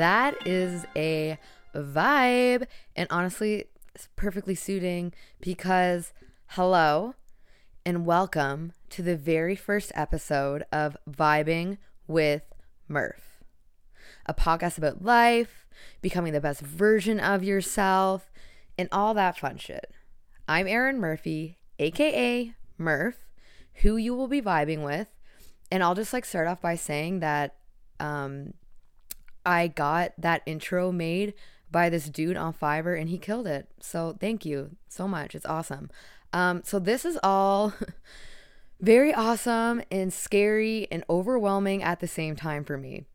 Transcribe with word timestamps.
that 0.00 0.46
is 0.46 0.86
a 0.96 1.38
vibe. 1.74 2.66
And 2.96 3.06
honestly, 3.10 3.66
it's 3.94 4.08
perfectly 4.16 4.54
suiting 4.54 5.12
because 5.42 6.14
hello 6.46 7.14
and 7.84 8.06
welcome 8.06 8.72
to 8.88 9.02
the 9.02 9.14
very 9.14 9.54
first 9.54 9.92
episode 9.94 10.64
of 10.72 10.96
Vibing 11.06 11.76
with 12.06 12.44
Murph, 12.88 13.42
a 14.24 14.32
podcast 14.32 14.78
about 14.78 15.04
life, 15.04 15.66
becoming 16.00 16.32
the 16.32 16.40
best 16.40 16.62
version 16.62 17.20
of 17.20 17.44
yourself, 17.44 18.32
and 18.78 18.88
all 18.90 19.12
that 19.12 19.38
fun 19.38 19.58
shit. 19.58 19.92
I'm 20.48 20.66
Erin 20.66 20.98
Murphy, 20.98 21.58
aka 21.78 22.54
Murph, 22.78 23.26
who 23.82 23.98
you 23.98 24.14
will 24.14 24.28
be 24.28 24.40
vibing 24.40 24.82
with. 24.82 25.08
And 25.70 25.82
I'll 25.82 25.94
just 25.94 26.14
like 26.14 26.24
start 26.24 26.48
off 26.48 26.62
by 26.62 26.76
saying 26.76 27.20
that 27.20 27.56
um, 28.00 28.54
I 29.50 29.66
got 29.66 30.12
that 30.16 30.42
intro 30.46 30.92
made 30.92 31.34
by 31.72 31.90
this 31.90 32.08
dude 32.08 32.36
on 32.36 32.54
Fiverr 32.54 32.98
and 32.98 33.08
he 33.08 33.18
killed 33.18 33.48
it. 33.48 33.68
So 33.80 34.16
thank 34.20 34.44
you 34.44 34.76
so 34.88 35.08
much. 35.08 35.34
It's 35.34 35.46
awesome. 35.46 35.90
Um, 36.32 36.62
so 36.64 36.78
this 36.78 37.04
is 37.04 37.18
all 37.24 37.74
very 38.80 39.12
awesome 39.12 39.82
and 39.90 40.12
scary 40.12 40.86
and 40.92 41.04
overwhelming 41.10 41.82
at 41.82 41.98
the 41.98 42.06
same 42.06 42.36
time 42.36 42.64
for 42.64 42.78
me. 42.78 43.06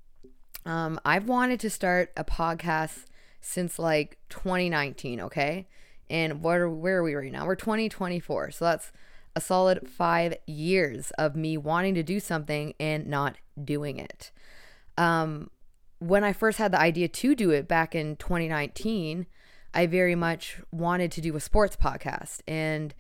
Um, 0.66 1.00
I've 1.06 1.30
wanted 1.30 1.62
to 1.62 1.70
start 1.70 2.12
a 2.18 2.26
podcast 2.26 3.06
since 3.40 3.80
like 3.80 4.18
2019, 4.30 5.22
okay? 5.22 5.68
And 6.10 6.42
what 6.44 6.58
are, 6.58 6.70
where 6.70 6.98
are 6.98 7.04
we 7.04 7.16
right 7.16 7.32
now? 7.32 7.46
We're 7.46 7.56
2024. 7.56 8.52
So 8.52 8.66
that's 8.66 8.92
a 9.38 9.42
solid 9.42 9.88
five 9.88 10.36
years 10.46 11.12
of 11.12 11.38
me 11.38 11.56
wanting 11.56 11.96
to 11.96 12.04
do 12.04 12.20
something 12.20 12.74
and 12.78 13.08
not 13.08 13.38
doing 13.64 14.00
it. 14.00 14.32
Um, 14.98 15.50
when 16.08 16.24
I 16.24 16.34
first 16.34 16.60
had 16.60 16.72
the 16.72 16.80
idea 16.80 17.08
to 17.08 17.36
do 17.36 17.50
it 17.50 17.68
back 17.68 17.96
in 17.96 18.16
2019, 18.18 19.26
I 19.74 19.88
very 19.88 20.14
much 20.14 20.62
wanted 20.72 21.12
to 21.14 21.22
do 21.22 21.36
a 21.36 21.40
sports 21.40 21.76
podcast. 21.76 22.42
And 22.48 22.94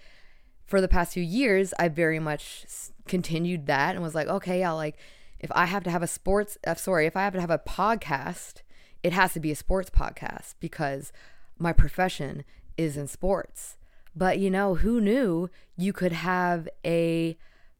for 0.65 0.81
the 0.81 0.87
past 0.87 1.13
few 1.13 1.23
years, 1.23 1.73
I 1.77 1.87
very 1.87 2.19
much 2.19 2.65
continued 3.07 3.67
that 3.67 3.93
and 3.93 4.03
was 4.03 4.15
like, 4.15 4.27
okay, 4.27 4.59
yeah, 4.59 4.71
like 4.71 4.97
if 5.39 5.51
I 5.53 5.65
have 5.65 5.83
to 5.83 5.91
have 5.91 6.01
a 6.01 6.07
sports, 6.07 6.57
uh, 6.65 6.73
sorry, 6.73 7.05
if 7.05 7.15
I 7.15 7.21
have 7.21 7.33
to 7.33 7.41
have 7.41 7.51
a 7.51 7.59
podcast, 7.59 8.63
it 9.03 9.13
has 9.13 9.33
to 9.33 9.39
be 9.39 9.51
a 9.51 9.55
sports 9.55 9.91
podcast 9.91 10.55
because 10.59 11.13
my 11.59 11.71
profession 11.71 12.43
is 12.75 12.97
in 12.97 13.07
sports. 13.07 13.77
But 14.15 14.39
you 14.39 14.49
know, 14.49 14.75
who 14.75 14.99
knew 14.99 15.49
you 15.77 15.93
could 15.93 16.13
have 16.13 16.67
a 16.83 17.37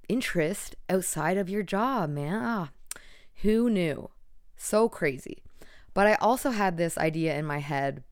interest 0.07 0.75
outside 0.87 1.37
of 1.37 1.49
your 1.49 1.63
job, 1.63 2.11
man? 2.11 2.41
Ah, 2.43 2.69
who 3.41 3.69
knew? 3.71 4.09
So 4.57 4.89
crazy. 4.89 5.43
But 5.93 6.07
I 6.07 6.15
also 6.15 6.51
had 6.51 6.77
this 6.77 6.97
idea 6.97 7.37
in 7.37 7.45
my 7.45 7.59
head 7.59 8.03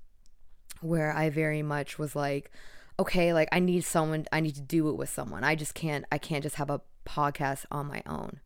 where 0.82 1.12
I 1.12 1.30
very 1.30 1.62
much 1.62 1.98
was 1.98 2.16
like, 2.16 2.52
okay, 3.00 3.34
like 3.34 3.50
I 3.52 3.60
need 3.60 3.84
someone, 3.84 4.26
I 4.32 4.40
need 4.40 4.56
to 4.56 4.62
do 4.62 4.90
it 4.90 4.98
with 4.98 5.10
someone. 5.10 5.44
I 5.44 5.56
just 5.56 5.74
can't, 5.74 6.06
I 6.12 6.18
can't 6.18 6.44
just 6.44 6.56
have 6.56 6.70
a 6.70 6.82
podcast 7.06 7.66
on 7.72 7.88
my 7.88 8.04
own. 8.06 8.40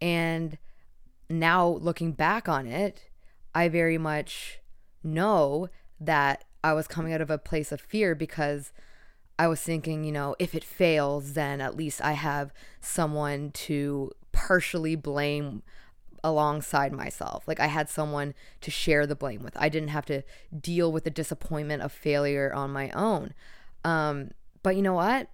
And 0.00 0.58
now 1.28 1.66
looking 1.68 2.12
back 2.12 2.48
on 2.48 2.66
it, 2.66 3.08
I 3.54 3.68
very 3.68 3.98
much 3.98 4.60
know 5.02 5.68
that 5.98 6.44
I 6.62 6.72
was 6.72 6.86
coming 6.86 7.12
out 7.12 7.20
of 7.20 7.30
a 7.30 7.38
place 7.38 7.72
of 7.72 7.80
fear 7.80 8.14
because 8.14 8.72
I 9.38 9.46
was 9.46 9.60
thinking, 9.60 10.04
you 10.04 10.12
know, 10.12 10.36
if 10.38 10.54
it 10.54 10.64
fails, 10.64 11.32
then 11.32 11.60
at 11.60 11.76
least 11.76 12.04
I 12.04 12.12
have 12.12 12.52
someone 12.80 13.50
to 13.52 14.12
partially 14.32 14.96
blame 14.96 15.62
alongside 16.22 16.92
myself. 16.92 17.46
Like 17.46 17.60
I 17.60 17.66
had 17.66 17.88
someone 17.88 18.34
to 18.60 18.70
share 18.70 19.06
the 19.06 19.16
blame 19.16 19.42
with. 19.42 19.56
I 19.56 19.68
didn't 19.68 19.88
have 19.88 20.06
to 20.06 20.22
deal 20.58 20.90
with 20.92 21.04
the 21.04 21.10
disappointment 21.10 21.82
of 21.82 21.92
failure 21.92 22.52
on 22.54 22.70
my 22.70 22.90
own. 22.90 23.34
Um, 23.84 24.30
but 24.62 24.76
you 24.76 24.82
know 24.82 24.94
what? 24.94 25.28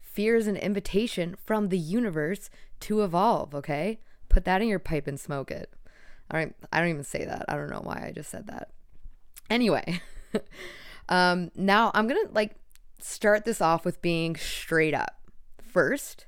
Fear 0.00 0.36
is 0.36 0.46
an 0.46 0.56
invitation 0.56 1.36
from 1.44 1.68
the 1.68 1.78
universe 1.78 2.50
to 2.80 3.02
evolve, 3.02 3.54
okay? 3.54 4.00
Put 4.28 4.44
that 4.44 4.62
in 4.62 4.68
your 4.68 4.78
pipe 4.78 5.06
and 5.06 5.18
smoke 5.18 5.50
it. 5.50 5.72
All 6.30 6.38
right, 6.38 6.54
I 6.72 6.80
don't 6.80 6.90
even 6.90 7.04
say 7.04 7.24
that. 7.24 7.44
I 7.48 7.54
don't 7.54 7.70
know 7.70 7.82
why 7.82 8.04
I 8.06 8.12
just 8.14 8.30
said 8.30 8.46
that. 8.46 8.70
Anyway, 9.48 10.00
um, 11.08 11.50
now 11.56 11.90
I'm 11.94 12.06
gonna 12.06 12.28
like 12.32 12.54
start 13.00 13.44
this 13.44 13.60
off 13.60 13.84
with 13.84 14.00
being 14.00 14.36
straight 14.36 14.94
up. 14.94 15.20
First, 15.60 16.26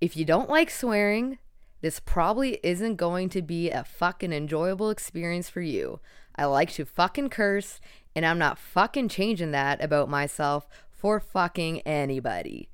if 0.00 0.16
you 0.16 0.24
don't 0.24 0.48
like 0.48 0.70
swearing, 0.70 1.38
this 1.80 2.00
probably 2.00 2.60
isn't 2.62 2.96
going 2.96 3.28
to 3.30 3.42
be 3.42 3.70
a 3.70 3.84
fucking 3.84 4.32
enjoyable 4.32 4.90
experience 4.90 5.48
for 5.48 5.62
you. 5.62 6.00
I 6.36 6.44
like 6.44 6.72
to 6.72 6.84
fucking 6.84 7.30
curse, 7.30 7.80
and 8.14 8.24
I'm 8.24 8.38
not 8.38 8.58
fucking 8.58 9.08
changing 9.08 9.50
that 9.52 9.82
about 9.82 10.08
myself 10.08 10.68
for 10.90 11.20
fucking 11.20 11.80
anybody. 11.80 12.68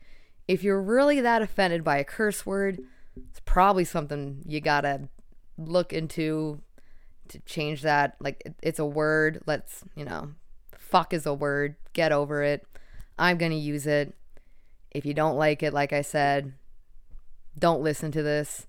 If 0.49 0.62
you're 0.62 0.83
really 0.83 1.21
that 1.21 1.43
offended 1.43 1.84
by 1.84 1.99
a 1.99 2.05
curse 2.05 2.45
word, 2.45 2.81
it's 3.16 3.41
probably 3.45 3.84
something 3.84 4.43
you 4.47 4.61
gotta 4.61 5.09
look 5.56 5.93
into 5.93 6.61
to 7.28 7.39
change 7.41 7.83
that. 7.83 8.16
Like, 8.21 8.43
it's 8.62 8.78
a 8.78 8.87
word. 8.87 9.43
Let's, 9.47 9.84
you 9.95 10.05
know, 10.05 10.33
fuck 10.77 11.12
is 11.12 11.27
a 11.27 11.34
word. 11.34 11.77
Get 11.93 12.12
over 12.12 12.43
it. 12.43 12.66
I'm 13.19 13.39
gonna 13.39 13.55
use 13.55 13.87
it. 13.87 14.15
If 14.91 15.05
you 15.05 15.15
don't 15.15 15.37
like 15.37 15.62
it, 15.62 15.72
like 15.72 15.93
I 15.93 16.03
said, 16.03 16.53
don't 17.59 17.83
listen 17.83 18.12
to 18.12 18.22
this. 18.22 18.66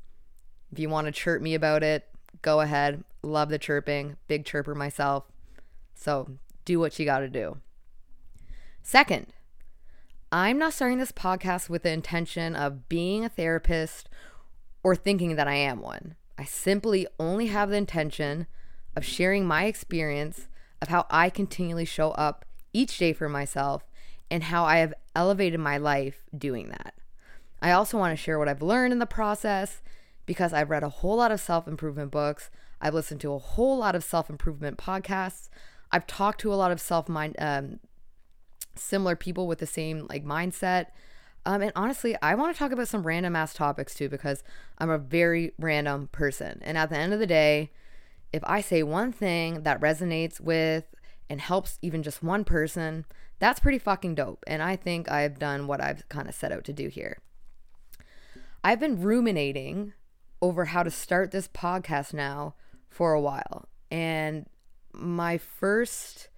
If 0.72 0.79
you 0.79 0.89
want 0.89 1.05
to 1.05 1.11
chirp 1.11 1.41
me 1.41 1.55
about 1.55 1.83
it, 1.83 2.07
go 2.41 2.61
ahead. 2.61 3.03
Love 3.23 3.50
the 3.50 3.59
chirping. 3.59 4.17
Big 4.28 4.45
chirper 4.45 4.75
myself. 4.75 5.25
So 5.95 6.29
do 6.66 6.79
what 6.79 6.97
you 7.00 7.05
got 7.05 7.19
to 7.19 7.29
do. 7.29 7.57
Second, 8.83 9.28
I'm 10.31 10.57
not 10.57 10.73
starting 10.73 10.97
this 10.97 11.11
podcast 11.11 11.69
with 11.69 11.83
the 11.83 11.91
intention 11.91 12.55
of 12.55 12.89
being 12.89 13.23
a 13.23 13.29
therapist 13.29 14.09
or 14.83 14.95
thinking 14.95 15.35
that 15.35 15.47
I 15.47 15.55
am 15.55 15.81
one. 15.81 16.16
I 16.38 16.44
simply 16.44 17.07
only 17.19 17.47
have 17.47 17.69
the 17.69 17.78
intention 17.78 18.47
of 18.95 19.05
sharing 19.05 19.45
my 19.45 19.66
experience 19.66 20.47
of 20.81 20.89
how 20.89 21.05
I 21.09 21.29
continually 21.29 21.85
show 21.85 22.11
up 22.11 22.45
each 22.73 22.97
day 22.97 23.13
for 23.13 23.29
myself 23.29 23.84
and 24.29 24.44
how 24.44 24.66
I 24.66 24.78
have 24.78 24.94
elevated 25.16 25.59
my 25.59 25.78
life 25.78 26.23
doing 26.38 26.69
that. 26.69 26.94
I 27.61 27.72
also 27.72 27.97
want 27.97 28.17
to 28.17 28.22
share 28.22 28.38
what 28.38 28.47
I've 28.47 28.61
learned 28.61 28.94
in 28.94 28.99
the 28.99 29.05
process 29.05 29.81
because 30.28 30.54
I've 30.54 30.70
read 30.70 30.84
a 30.84 30.90
whole 30.90 31.18
lot 31.18 31.32
of 31.32 31.40
self 31.40 31.68
improvement 31.68 32.12
books. 32.12 32.52
I've 32.80 32.94
listened 32.94 33.22
to 33.22 33.34
a 33.34 33.40
whole 33.40 33.80
lot 33.80 33.96
of 33.96 34.04
self 34.04 34.30
improvement 34.30 34.78
podcasts. 34.78 35.50
I've 35.92 36.06
talked 36.06 36.42
to 36.42 36.54
a 36.54 36.56
lot 36.56 36.72
of 36.72 36.80
self 36.80 37.10
mind, 37.10 37.36
um, 37.40 37.80
similar 38.76 39.16
people 39.16 39.48
with 39.48 39.58
the 39.58 39.66
same 39.66 40.06
like 40.08 40.24
mindset. 40.24 40.88
Um, 41.46 41.62
and 41.62 41.72
honestly, 41.76 42.16
I 42.22 42.36
want 42.36 42.54
to 42.54 42.60
talk 42.60 42.74
about 42.74 42.90
some 42.90 43.08
random 43.08 43.36
ass 43.36 43.54
topics 43.54 43.96
too 43.96 44.10
because 44.10 44.44
I'm 44.78 44.90
a 44.90 44.98
very 44.98 45.54
random 45.58 46.10
person. 46.12 46.59
And 46.62 46.78
at 46.78 46.90
the 46.90 46.98
end 46.98 47.14
of 47.14 47.20
the 47.20 47.26
day, 47.26 47.72
if 48.34 48.44
I 48.46 48.59
say 48.59 48.84
one 48.84 49.14
thing 49.14 49.64
that 49.64 49.80
resonates 49.80 50.42
with 50.42 50.84
and 51.30 51.40
helps 51.40 51.80
even 51.82 52.04
just 52.04 52.22
one 52.22 52.44
person, 52.44 53.06
that's 53.40 53.62
pretty 53.62 53.80
fucking 53.80 54.16
dope. 54.16 54.44
And 54.46 54.62
I 54.62 54.76
think 54.76 55.09
I've 55.09 55.40
done 55.40 55.68
what 55.68 55.80
I've 55.80 56.08
kind 56.09 56.28
of 56.28 56.35
set 56.35 56.52
out 56.52 56.66
to 56.66 56.73
do 56.73 56.90
here. 56.90 57.20
I've 58.62 58.82
been 58.82 59.02
ruminating 59.02 59.94
over 60.41 60.66
how 60.66 60.84
to 60.84 60.91
start 60.91 61.31
this 61.31 61.47
podcast 61.47 62.13
now 62.13 62.55
for 62.89 63.13
a 63.13 63.22
while. 63.22 63.67
And 63.91 64.47
my 64.93 65.37
first, 65.37 66.29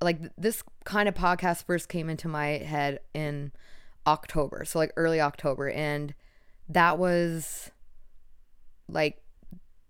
like, 0.00 0.18
this 0.36 0.62
kind 0.84 1.08
of 1.08 1.14
podcast 1.14 1.64
first 1.64 1.88
came 1.88 2.08
into 2.08 2.28
my 2.28 2.46
head 2.46 3.00
in 3.14 3.52
October. 4.06 4.64
So, 4.64 4.78
like, 4.78 4.92
early 4.96 5.20
October. 5.20 5.70
And 5.70 6.14
that 6.68 6.98
was 6.98 7.70
like 8.88 9.22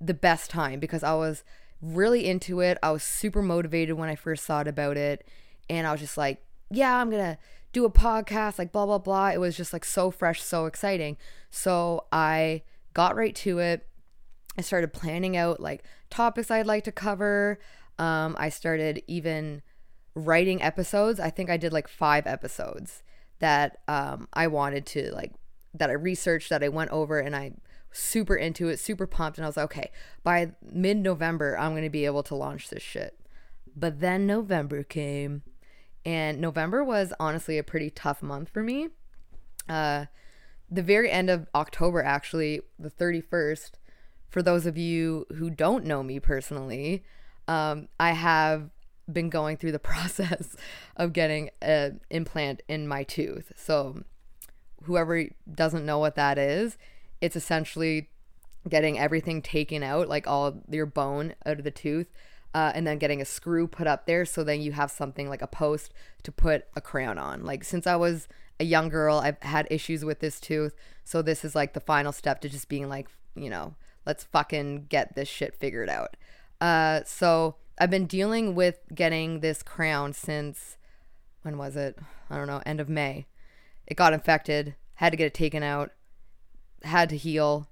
the 0.01 0.15
best 0.15 0.51
time 0.51 0.81
because 0.81 1.03
I 1.03 1.15
was 1.15 1.45
really 1.81 2.27
into 2.27 2.61
it. 2.61 2.79
I 2.83 2.91
was 2.91 3.03
super 3.03 3.43
motivated 3.43 3.97
when 3.97 4.09
I 4.09 4.17
first 4.17 4.45
thought 4.45 4.69
about 4.69 4.97
it. 4.97 5.27
And 5.69 5.87
I 5.87 5.93
was 5.93 6.01
just 6.01 6.17
like, 6.17 6.45
yeah, 6.71 6.97
I'm 6.97 7.11
going 7.11 7.23
to 7.23 7.39
do 7.73 7.85
a 7.85 7.91
podcast, 7.91 8.59
like, 8.59 8.73
blah, 8.73 8.87
blah, 8.87 8.99
blah. 8.99 9.29
It 9.29 9.39
was 9.39 9.57
just 9.57 9.73
like 9.73 9.85
so 9.85 10.11
fresh, 10.11 10.43
so 10.43 10.67
exciting. 10.67 11.17
So, 11.51 12.07
I 12.11 12.63
got 12.99 13.15
right 13.15 13.37
to 13.37 13.61
it. 13.61 13.87
I 14.59 14.61
started 14.61 14.93
planning 14.93 15.37
out 15.37 15.61
like 15.61 15.85
topics 16.11 16.51
I'd 16.51 16.67
like 16.67 16.83
to 16.83 16.91
cover. 16.91 17.61
Um, 17.97 18.35
I 18.41 18.49
started 18.49 19.05
even 19.07 19.63
writing 20.17 20.61
episodes. 20.61 21.21
I 21.21 21.31
think 21.31 21.49
I 21.49 21.59
did 21.59 21.73
like 21.73 21.87
five 21.87 22.27
episodes 22.27 23.05
that 23.39 23.79
um, 23.87 24.27
I 24.33 24.49
wanted 24.49 24.85
to 24.87 25.13
like 25.13 25.33
that 25.75 25.91
I 25.91 25.93
researched 25.93 26.51
that 26.51 26.65
I 26.65 26.71
went 26.71 26.91
over 26.91 27.21
and 27.21 27.37
I 27.37 27.53
super 27.93 28.35
into 28.35 28.67
it, 28.67 28.81
super 28.81 29.07
pumped, 29.07 29.39
and 29.39 29.45
I 29.45 29.49
was 29.49 29.57
like, 29.57 29.67
okay, 29.67 29.91
by 30.25 30.51
mid 30.61 30.97
November 30.97 31.57
I'm 31.57 31.77
gonna 31.77 31.91
be 31.91 32.05
able 32.05 32.25
to 32.25 32.35
launch 32.35 32.69
this 32.69 32.83
shit. 32.83 33.17
But 33.77 34.01
then 34.01 34.27
November 34.27 34.83
came, 34.83 35.43
and 36.05 36.41
November 36.41 36.83
was 36.83 37.13
honestly 37.21 37.59
a 37.59 37.63
pretty 37.63 37.91
tough 37.91 38.25
month 38.25 38.49
for 38.49 38.65
me. 38.65 38.89
Uh, 39.69 40.07
the 40.71 40.83
very 40.83 41.11
end 41.11 41.31
of 41.31 41.49
October, 41.55 42.03
actually, 42.03 42.61
the 42.79 42.91
31st, 42.91 43.73
for 44.29 44.43
those 44.43 44.67
of 44.67 44.77
you 44.77 45.27
who 45.37 45.51
don't 45.51 45.85
know 45.85 46.03
me 46.03 46.21
personally, 46.21 47.05
um, 47.47 47.89
I 47.99 48.13
have 48.13 48.71
been 49.11 49.31
going 49.31 49.57
through 49.57 49.73
the 49.73 49.79
process 49.79 50.55
of 50.97 51.13
getting 51.13 51.51
an 51.63 52.01
implant 52.11 52.63
in 52.69 52.87
my 52.87 53.03
tooth. 53.03 53.53
So, 53.57 54.03
whoever 54.85 55.25
doesn't 55.53 55.87
know 55.87 55.99
what 55.99 56.15
that 56.17 56.39
is, 56.39 56.79
it's 57.21 57.37
essentially 57.37 58.11
getting 58.69 58.99
everything 58.99 59.41
taken 59.41 59.83
out, 59.83 60.09
like 60.09 60.27
all 60.27 60.63
your 60.69 60.87
bone 60.87 61.35
out 61.47 61.59
of 61.59 61.65
the 61.65 61.71
tooth, 61.71 62.09
uh, 62.55 62.73
and 62.75 62.87
then 62.87 62.99
getting 62.99 63.21
a 63.21 63.25
screw 63.25 63.67
put 63.67 63.87
up 63.87 64.07
there 64.07 64.25
so 64.25 64.43
then 64.43 64.61
you 64.61 64.73
have 64.73 64.91
something 64.91 65.29
like 65.29 65.43
a 65.43 65.47
post 65.47 65.93
to 66.23 66.33
put 66.33 66.67
a 66.77 66.81
crown 66.81 67.19
on. 67.19 67.45
Like, 67.45 67.65
since 67.65 67.87
I 67.87 67.97
was 67.97 68.29
a 68.61 68.65
young 68.65 68.89
girl, 68.89 69.19
I've 69.19 69.43
had 69.43 69.67
issues 69.71 70.05
with 70.05 70.21
this 70.21 70.41
tooth. 70.41 70.75
So, 71.05 71.23
this 71.23 71.45
is 71.45 71.55
like 71.55 71.75
the 71.75 71.81
final 71.81 72.13
step 72.13 72.41
to 72.43 72.49
just 72.49 72.69
being 72.69 72.89
like, 72.89 73.09
you 73.35 73.51
know, 73.51 73.75
let's 74.07 74.25
fucking 74.25 74.87
get 74.89 75.15
this 75.15 75.29
shit 75.29 75.55
figured 75.55 75.89
out. 75.89 76.17
Uh, 76.61 77.01
so, 77.05 77.57
I've 77.79 77.91
been 77.91 78.07
dealing 78.07 78.55
with 78.55 78.81
getting 78.95 79.41
this 79.41 79.63
crown 79.63 80.13
since 80.13 80.77
when 81.43 81.57
was 81.57 81.77
it? 81.77 81.99
I 82.29 82.37
don't 82.37 82.47
know, 82.47 82.63
end 82.67 82.81
of 82.81 82.89
May. 82.89 83.27
It 83.87 83.97
got 83.97 84.13
infected, 84.13 84.75
had 84.95 85.11
to 85.11 85.17
get 85.17 85.27
it 85.27 85.35
taken 85.35 85.63
out, 85.63 85.93
had 86.83 87.09
to 87.11 87.17
heal. 87.17 87.69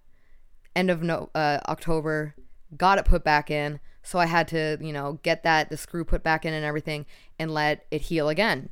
End 0.75 0.91
of 0.91 1.03
no, 1.03 1.31
uh, 1.35 1.59
October, 1.69 2.35
got 2.77 2.99
it 2.99 3.05
put 3.05 3.25
back 3.25 3.51
in. 3.51 3.81
So 4.03 4.19
I 4.19 4.27
had 4.27 4.47
to, 4.49 4.79
you 4.81 4.93
know, 4.93 5.19
get 5.23 5.43
that 5.43 5.69
the 5.69 5.77
screw 5.77 6.05
put 6.05 6.23
back 6.23 6.45
in 6.45 6.55
and 6.55 6.65
everything 6.65 7.07
and 7.39 7.53
let 7.53 7.87
it 7.91 8.03
heal 8.03 8.29
again. 8.29 8.71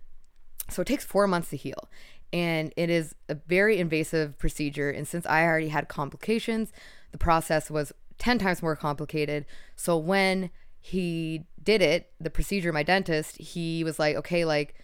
So 0.70 0.82
it 0.82 0.88
takes 0.88 1.04
4 1.04 1.26
months 1.26 1.50
to 1.50 1.56
heal. 1.56 1.88
And 2.32 2.72
it 2.76 2.90
is 2.90 3.14
a 3.28 3.34
very 3.34 3.78
invasive 3.78 4.38
procedure 4.38 4.90
and 4.90 5.06
since 5.06 5.24
I 5.26 5.44
already 5.44 5.68
had 5.68 5.88
complications, 5.88 6.72
the 7.12 7.18
process 7.18 7.70
was 7.70 7.92
10 8.18 8.38
times 8.38 8.62
more 8.62 8.76
complicated. 8.76 9.46
So 9.76 9.96
when 9.96 10.50
he 10.80 11.46
did 11.62 11.80
it, 11.80 12.12
the 12.20 12.30
procedure, 12.30 12.72
my 12.72 12.82
dentist, 12.82 13.38
he 13.38 13.82
was 13.84 13.98
like, 13.98 14.16
okay, 14.16 14.44
like, 14.44 14.74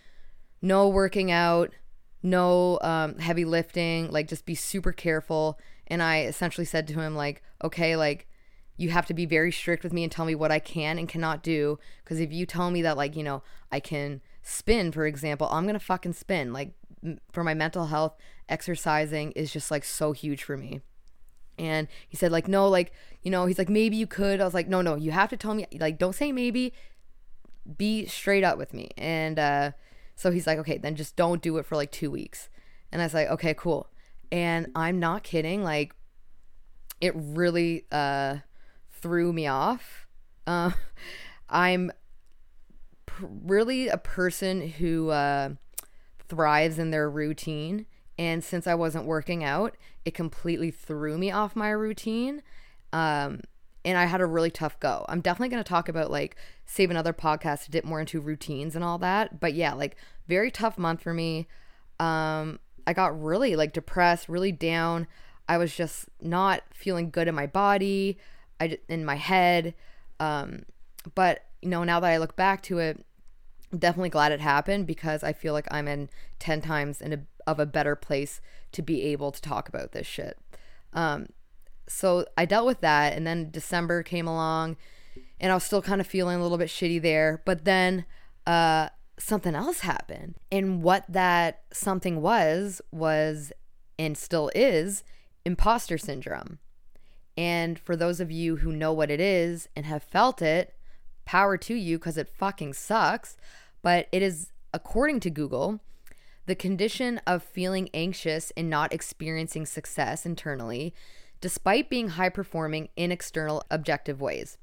no 0.63 0.89
working 0.89 1.31
out, 1.31 1.73
no 2.23 2.79
um, 2.81 3.19
heavy 3.19 3.45
lifting, 3.45 4.11
like, 4.11 4.29
just 4.29 4.47
be 4.47 4.55
super 4.55 4.93
careful. 4.93 5.59
And 5.87 6.03
I 6.03 6.23
essentially 6.23 6.65
said 6.65 6.87
to 6.89 7.01
him, 7.01 7.15
like, 7.15 7.43
okay, 7.63 7.97
like, 7.97 8.29
you 8.81 8.89
have 8.89 9.05
to 9.05 9.13
be 9.13 9.27
very 9.27 9.53
strict 9.53 9.85
with 9.85 9.93
me 9.93 10.03
and 10.03 10.11
tell 10.11 10.25
me 10.25 10.35
what 10.35 10.51
I 10.51 10.59
can 10.59 10.99
and 10.99 11.07
cannot 11.07 11.43
do. 11.43 11.79
Because 12.03 12.19
if 12.19 12.33
you 12.33 12.47
tell 12.47 12.71
me 12.71 12.81
that, 12.81 12.97
like, 12.97 13.15
you 13.15 13.23
know, 13.23 13.43
I 13.71 13.79
can 13.79 14.23
spin, 14.43 14.91
for 14.91 15.05
example, 15.07 15.47
I'm 15.53 15.65
going 15.65 15.79
to 15.79 15.85
fucking 15.85 16.15
spin. 16.15 16.55
Like, 16.55 16.73
for 17.31 17.45
my 17.45 17.53
mental 17.53 17.87
health, 17.87 18.17
exercising 18.49 19.33
is 19.33 19.53
just 19.53 19.71
like 19.71 19.85
so 19.85 20.13
huge 20.13 20.43
for 20.43 20.57
me. 20.57 20.81
And 21.59 21.89
he 22.09 22.17
said, 22.17 22.33
like, 22.33 22.49
no, 22.49 22.69
like, 22.69 22.93
you 23.23 23.31
know, 23.31 23.45
he's 23.45 23.59
like, 23.59 23.69
maybe 23.69 23.97
you 23.97 24.07
could. 24.07 24.41
I 24.41 24.45
was 24.47 24.55
like, 24.55 24.67
no, 24.67 24.81
no, 24.81 24.95
you 24.95 25.11
have 25.11 25.29
to 25.29 25.37
tell 25.37 25.53
me, 25.53 25.67
like, 25.79 25.99
don't 25.99 26.15
say 26.15 26.33
maybe, 26.33 26.73
be 27.77 28.07
straight 28.07 28.45
up 28.45 28.57
with 28.57 28.73
me. 28.73 28.89
And 28.97 29.39
uh, 29.39 29.73
so 30.17 30.31
he's 30.31 30.47
like, 30.47 30.59
okay, 30.61 30.79
then 30.79 30.97
just 30.97 31.17
don't 31.17 31.43
do 31.43 31.59
it 31.59 31.67
for 31.67 31.77
like 31.77 31.93
two 31.93 32.11
weeks. 32.11 32.49
And 32.91 33.03
I 33.03 33.05
was 33.05 33.13
like, 33.13 33.29
okay, 33.29 33.53
cool. 33.53 33.91
And 34.33 34.69
I'm 34.75 34.99
not 34.99 35.23
kidding. 35.23 35.63
Like, 35.63 35.95
it 36.99 37.13
really 37.15 37.85
uh, 37.93 38.39
threw 39.01 39.33
me 39.33 39.47
off. 39.47 40.07
Uh, 40.47 40.73
I'm 41.49 41.91
pr- 43.07 43.27
really 43.27 43.89
a 43.89 43.99
person 43.99 44.69
who 44.69 45.11
uh, 45.11 45.51
thrives 46.29 46.79
in 46.79 46.91
their 46.91 47.11
routine. 47.11 47.87
And 48.19 48.45
since 48.45 48.67
I 48.67 48.75
wasn't 48.75 49.07
working 49.07 49.43
out, 49.43 49.77
it 50.05 50.15
completely 50.15 50.71
threw 50.71 51.17
me 51.19 51.31
off 51.31 51.57
my 51.57 51.71
routine. 51.71 52.43
Um, 52.93 53.41
and 53.85 53.97
I 53.97 54.05
had 54.05 54.21
a 54.21 54.27
really 54.27 54.51
tough 54.51 54.79
go. 54.79 55.07
I'm 55.09 55.21
definitely 55.21 55.49
going 55.49 55.63
to 55.63 55.69
talk 55.69 55.89
about 55.89 56.11
like 56.11 56.37
save 56.67 56.91
another 56.91 57.13
podcast 57.13 57.65
to 57.65 57.71
dip 57.71 57.85
more 57.85 58.01
into 58.01 58.21
routines 58.21 58.77
and 58.77 58.85
all 58.85 58.99
that. 58.99 59.41
But 59.41 59.55
yeah, 59.55 59.73
like 59.73 59.97
very 60.29 60.51
tough 60.51 60.77
month 60.79 61.03
for 61.03 61.15
me. 61.15 61.49
Um, 61.99 62.61
I 62.87 62.93
got 62.93 63.21
really 63.21 63.57
like 63.57 63.73
depressed, 63.73 64.29
really 64.29 64.53
down. 64.53 65.07
I 65.49 65.59
was 65.59 65.75
just 65.75 66.07
not 66.21 66.63
feeling 66.73 67.11
good 67.11 67.27
in 67.27 67.35
my 67.35 67.47
body, 67.47 68.19
I 68.61 68.79
in 68.89 69.05
my 69.05 69.17
head. 69.17 69.75
Um, 70.19 70.65
but 71.15 71.47
you 71.63 71.69
know, 71.69 71.85
now 71.85 72.01
that 72.01 72.11
I 72.11 72.19
look 72.19 72.37
back 72.37 72.63
to 72.65 72.79
it, 72.79 73.05
I'm 73.73 73.79
definitely 73.79 74.11
glad 74.11 74.33
it 74.33 74.41
happened 74.41 74.87
because 74.87 75.23
I 75.23 75.33
feel 75.33 75.53
like 75.53 75.67
I'm 75.71 75.89
in 75.89 76.11
10 76.39 76.61
times 76.61 77.01
in 77.01 77.13
a 77.13 77.21
of 77.47 77.59
a 77.59 77.67
better 77.67 77.97
place 77.97 78.41
to 78.73 78.83
be 78.83 79.03
able 79.03 79.33
to 79.33 79.41
talk 79.41 79.69
about 79.69 79.93
this 79.93 80.07
shit. 80.07 80.39
Um, 80.93 81.29
so 81.89 82.25
I 82.37 82.45
dealt 82.45 82.67
with 82.67 82.81
that, 82.81 83.15
and 83.15 83.27
then 83.27 83.51
December 83.51 84.03
came 84.03 84.29
along, 84.29 84.77
and 85.41 85.51
I 85.51 85.55
was 85.55 85.65
still 85.65 85.83
kind 85.83 86.01
of 86.01 86.07
feeling 86.07 86.39
a 86.39 86.43
little 86.43 86.59
bit 86.59 86.69
shitty 86.69 87.03
there. 87.03 87.43
But 87.45 87.65
then 87.65 88.05
uh, 88.47 88.91
something 89.19 89.55
else 89.55 89.81
happened, 89.81 90.37
and 90.53 90.83
what 90.83 91.05
that 91.09 91.63
something 91.73 92.23
was 92.23 92.81
was, 92.93 93.53
and 93.99 94.17
still 94.17 94.51
is, 94.55 95.03
imposter 95.45 95.99
syndrome. 95.99 96.59
And 97.41 97.79
for 97.79 97.97
those 97.97 98.21
of 98.21 98.31
you 98.31 98.57
who 98.57 98.71
know 98.71 98.93
what 98.93 99.11
it 99.11 99.19
is 99.19 99.67
and 99.75 99.87
have 99.87 100.03
felt 100.03 100.43
it, 100.43 100.75
power 101.25 101.57
to 101.57 101.75
you 101.75 101.97
because 101.97 102.19
it 102.19 102.29
fucking 102.29 102.75
sucks. 102.75 103.39
But 103.81 104.09
it 104.13 104.21
is, 104.21 104.53
according 104.75 105.21
to 105.21 105.31
Google, 105.31 105.81
the 106.45 106.55
condition 106.55 107.19
of 107.27 107.43
feeling 107.43 107.89
anxious 107.95 108.53
and 108.59 108.69
not 108.69 108.93
experiencing 108.93 109.65
success 109.65 110.27
internally, 110.27 110.95
despite 111.41 111.89
being 111.89 112.09
high 112.09 112.29
performing 112.29 112.91
in 112.95 113.11
external 113.11 113.63
objective 113.71 114.21
ways. 114.21 114.59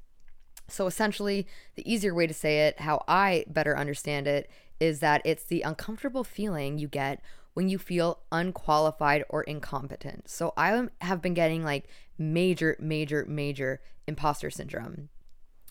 So, 0.68 0.86
essentially, 0.86 1.48
the 1.74 1.92
easier 1.92 2.14
way 2.14 2.28
to 2.28 2.34
say 2.34 2.68
it, 2.68 2.78
how 2.78 3.02
I 3.08 3.44
better 3.48 3.76
understand 3.76 4.28
it, 4.28 4.48
is 4.78 5.00
that 5.00 5.20
it's 5.24 5.42
the 5.42 5.62
uncomfortable 5.62 6.22
feeling 6.22 6.78
you 6.78 6.86
get 6.86 7.22
when 7.58 7.68
you 7.68 7.76
feel 7.76 8.20
unqualified 8.30 9.24
or 9.28 9.42
incompetent. 9.42 10.28
So, 10.28 10.52
I 10.56 10.86
have 11.00 11.20
been 11.20 11.34
getting 11.34 11.64
like 11.64 11.88
major, 12.16 12.76
major, 12.78 13.26
major 13.28 13.80
imposter 14.06 14.48
syndrome. 14.48 15.08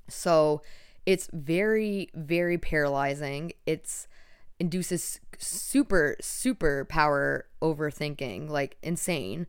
So, 0.09 0.63
it's 1.05 1.29
very, 1.31 2.09
very 2.13 2.57
paralyzing. 2.57 3.53
It's 3.65 4.09
induces 4.59 5.21
super 5.37 6.17
super 6.19 6.83
power 6.83 7.45
overthinking 7.61 8.49
like 8.49 8.75
insane 8.81 9.45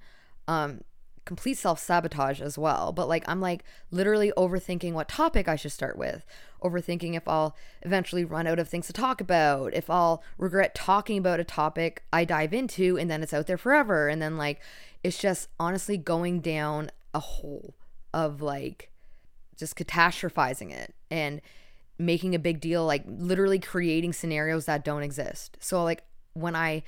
um 0.47 0.83
complete 1.29 1.59
self-sabotage 1.59 2.41
as 2.41 2.57
well. 2.59 2.91
But 2.91 3.07
like 3.07 3.23
i'm 3.29 3.41
like 3.41 3.63
literally 3.91 4.33
overthinking 4.37 4.95
what 4.95 5.09
topic 5.09 5.47
i 5.47 5.55
should 5.55 5.73
start 5.73 5.97
with. 5.97 6.25
Overthinking 6.63 7.15
if 7.15 7.29
i'll 7.29 7.55
eventually 7.83 8.25
run 8.25 8.47
out 8.47 8.59
of 8.59 8.69
things 8.69 8.87
to 8.87 8.93
talk 8.93 9.21
about 9.21 9.75
if 9.75 9.89
i'll 9.91 10.23
regret 10.39 10.75
talking 10.75 11.19
about 11.19 11.39
a 11.39 11.45
topic 11.45 12.03
i 12.13 12.25
dive 12.25 12.53
into 12.53 12.99
and 12.99 13.11
then 13.11 13.23
it's 13.23 13.35
out 13.35 13.47
there 13.47 13.59
forever. 13.59 14.09
And 14.09 14.21
then 14.21 14.37
like 14.37 14.61
it's 15.05 15.19
just 15.19 15.49
honestly 15.61 15.99
going 15.99 16.41
down 16.41 16.91
a 17.15 17.21
hole 17.21 17.75
of 18.13 18.43
like 18.43 18.91
just 19.57 19.77
catastrophizing 19.77 20.73
it 20.73 20.95
and 21.11 21.43
making 21.99 22.35
a 22.35 22.39
big 22.39 22.61
deal, 22.61 22.87
like 22.87 23.05
literally 23.07 23.59
creating 23.59 24.13
scenarios 24.13 24.65
that 24.67 24.85
don't 24.85 25.03
exist. 25.03 25.57
So, 25.61 25.83
like, 25.85 26.05
when 26.33 26.55
I 26.55 26.85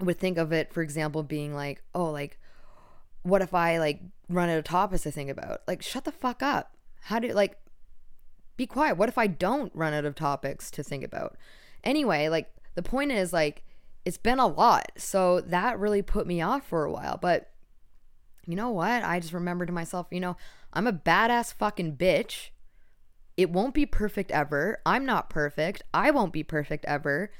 would 0.00 0.18
think 0.18 0.38
of 0.38 0.52
it, 0.52 0.72
for 0.72 0.82
example, 0.82 1.22
being 1.22 1.54
like, 1.54 1.82
oh, 1.94 2.10
like, 2.10 2.38
what 3.28 3.42
if 3.42 3.54
I 3.54 3.78
like 3.78 4.00
run 4.28 4.48
out 4.48 4.58
of 4.58 4.64
topics 4.64 5.02
to 5.02 5.10
think 5.10 5.30
about? 5.30 5.60
Like, 5.66 5.82
shut 5.82 6.04
the 6.04 6.12
fuck 6.12 6.42
up. 6.42 6.76
How 7.02 7.18
do 7.18 7.28
like 7.28 7.56
be 8.56 8.66
quiet? 8.66 8.96
What 8.96 9.08
if 9.08 9.18
I 9.18 9.26
don't 9.26 9.72
run 9.74 9.94
out 9.94 10.04
of 10.04 10.14
topics 10.14 10.70
to 10.72 10.82
think 10.82 11.04
about? 11.04 11.36
Anyway, 11.84 12.28
like, 12.28 12.50
the 12.74 12.82
point 12.82 13.12
is, 13.12 13.32
like, 13.32 13.62
it's 14.04 14.18
been 14.18 14.38
a 14.38 14.46
lot. 14.46 14.92
So 14.96 15.40
that 15.40 15.78
really 15.78 16.02
put 16.02 16.26
me 16.26 16.40
off 16.40 16.66
for 16.66 16.84
a 16.84 16.90
while. 16.90 17.18
But 17.20 17.50
you 18.46 18.56
know 18.56 18.70
what? 18.70 19.04
I 19.04 19.20
just 19.20 19.32
remembered 19.32 19.68
to 19.68 19.72
myself, 19.72 20.08
you 20.10 20.20
know, 20.20 20.36
I'm 20.72 20.86
a 20.86 20.92
badass 20.92 21.54
fucking 21.54 21.96
bitch 21.96 22.50
it 23.38 23.50
won't 23.50 23.72
be 23.72 23.86
perfect 23.86 24.32
ever. 24.32 24.80
I'm 24.84 25.06
not 25.06 25.30
perfect. 25.30 25.84
I 25.94 26.10
won't 26.10 26.32
be 26.32 26.42
perfect 26.42 26.84
ever. 26.86 27.30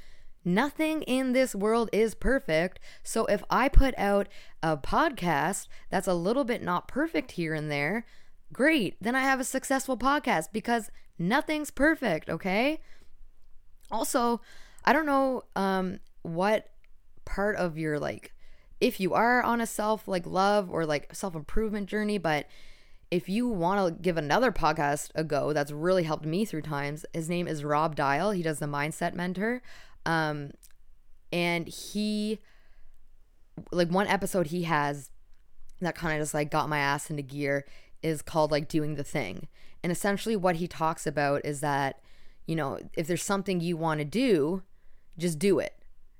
Nothing 0.45 1.01
in 1.03 1.33
this 1.33 1.53
world 1.53 1.89
is 1.91 2.15
perfect. 2.15 2.79
So 3.03 3.25
if 3.25 3.43
I 3.49 3.67
put 3.67 3.93
out 3.97 4.27
a 4.63 4.77
podcast 4.77 5.67
that's 5.89 6.07
a 6.07 6.13
little 6.13 6.43
bit 6.43 6.63
not 6.63 6.87
perfect 6.87 7.31
here 7.31 7.53
and 7.53 7.69
there, 7.69 8.05
great. 8.53 8.95
Then 9.01 9.15
I 9.15 9.21
have 9.21 9.39
a 9.39 9.43
successful 9.45 9.97
podcast 9.97 10.47
because 10.53 10.89
nothing's 11.17 11.71
perfect, 11.71 12.29
okay? 12.29 12.79
Also, 13.91 14.41
I 14.85 14.93
don't 14.93 15.05
know 15.05 15.43
um 15.55 15.99
what 16.21 16.69
part 17.25 17.55
of 17.57 17.77
your 17.77 17.99
like 17.99 18.33
if 18.79 18.99
you 18.99 19.13
are 19.13 19.43
on 19.43 19.61
a 19.61 19.67
self 19.67 20.07
like 20.07 20.25
love 20.25 20.69
or 20.71 20.85
like 20.85 21.13
self-improvement 21.13 21.87
journey, 21.87 22.17
but 22.17 22.47
if 23.11 23.27
you 23.27 23.47
want 23.47 23.95
to 23.95 24.01
give 24.01 24.17
another 24.17 24.51
podcast 24.51 25.09
a 25.15 25.23
go 25.23 25.51
that's 25.51 25.71
really 25.71 26.03
helped 26.03 26.25
me 26.25 26.45
through 26.45 26.61
times 26.61 27.05
his 27.13 27.27
name 27.27 27.47
is 27.47 27.63
rob 27.63 27.95
dial 27.95 28.29
he 28.29 28.43
does 28.43 28.59
the 28.59 28.67
mindset 28.67 29.15
mentor 29.15 29.63
um, 30.05 30.51
and 31.31 31.67
he 31.67 32.39
like 33.71 33.89
one 33.89 34.07
episode 34.07 34.47
he 34.47 34.63
has 34.63 35.11
that 35.81 35.95
kind 35.95 36.13
of 36.13 36.21
just 36.21 36.33
like 36.33 36.51
got 36.51 36.69
my 36.69 36.79
ass 36.79 37.09
into 37.09 37.21
gear 37.21 37.65
is 38.01 38.21
called 38.21 38.51
like 38.51 38.67
doing 38.67 38.95
the 38.95 39.03
thing. 39.03 39.47
And 39.83 39.91
essentially 39.91 40.35
what 40.35 40.57
he 40.57 40.67
talks 40.67 41.07
about 41.07 41.45
is 41.45 41.61
that, 41.61 42.01
you 42.45 42.55
know, 42.55 42.79
if 42.95 43.07
there's 43.07 43.23
something 43.23 43.61
you 43.61 43.77
want 43.77 43.99
to 43.99 44.05
do, 44.05 44.63
just 45.17 45.39
do 45.39 45.59
it. 45.59 45.73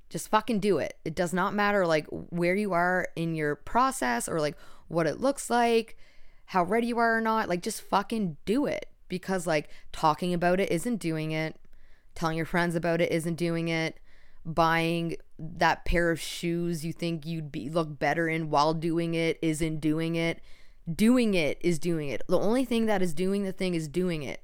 Just 0.09 0.29
fucking 0.29 0.59
do 0.59 0.77
it. 0.77 0.98
It 1.05 1.15
does 1.15 1.33
not 1.33 1.53
matter 1.53 1.86
like 1.86 2.07
where 2.09 2.55
you 2.55 2.74
are 2.74 3.07
in 3.15 3.36
your 3.36 3.55
process 3.55 4.27
or 4.27 4.39
like 4.39 4.57
what 4.88 5.07
it 5.07 5.19
looks 5.19 5.50
like, 5.50 5.98
how 6.45 6.63
ready 6.63 6.88
you 6.88 6.98
are 6.98 7.17
or 7.17 7.21
not. 7.21 7.50
Like 7.50 7.62
just 7.62 7.81
fucking 7.81 8.38
do 8.45 8.65
it 8.65 8.88
because 9.07 9.45
like 9.45 9.69
talking 9.91 10.33
about 10.33 10.59
it 10.59 10.71
isn't 10.71 10.98
doing 10.98 11.31
it. 11.31 11.57
Telling 12.19 12.35
your 12.35 12.45
friends 12.45 12.75
about 12.75 12.99
it 12.99 13.13
isn't 13.13 13.35
doing 13.35 13.69
it. 13.69 13.97
Buying 14.45 15.15
that 15.39 15.85
pair 15.85 16.11
of 16.11 16.19
shoes 16.19 16.83
you 16.83 16.91
think 16.91 17.25
you'd 17.25 17.49
be 17.49 17.69
look 17.69 17.97
better 17.97 18.27
in 18.27 18.49
while 18.49 18.73
doing 18.73 19.13
it 19.13 19.39
isn't 19.41 19.79
doing 19.79 20.17
it. 20.17 20.41
Doing 20.93 21.33
it 21.33 21.57
is 21.61 21.79
doing 21.79 22.09
it. 22.09 22.21
The 22.27 22.38
only 22.38 22.65
thing 22.65 22.88
that 22.88 23.01
is 23.01 23.13
doing 23.13 23.43
the 23.43 23.53
thing 23.53 23.73
is 23.73 23.88
doing 23.88 24.21
it. 24.23 24.43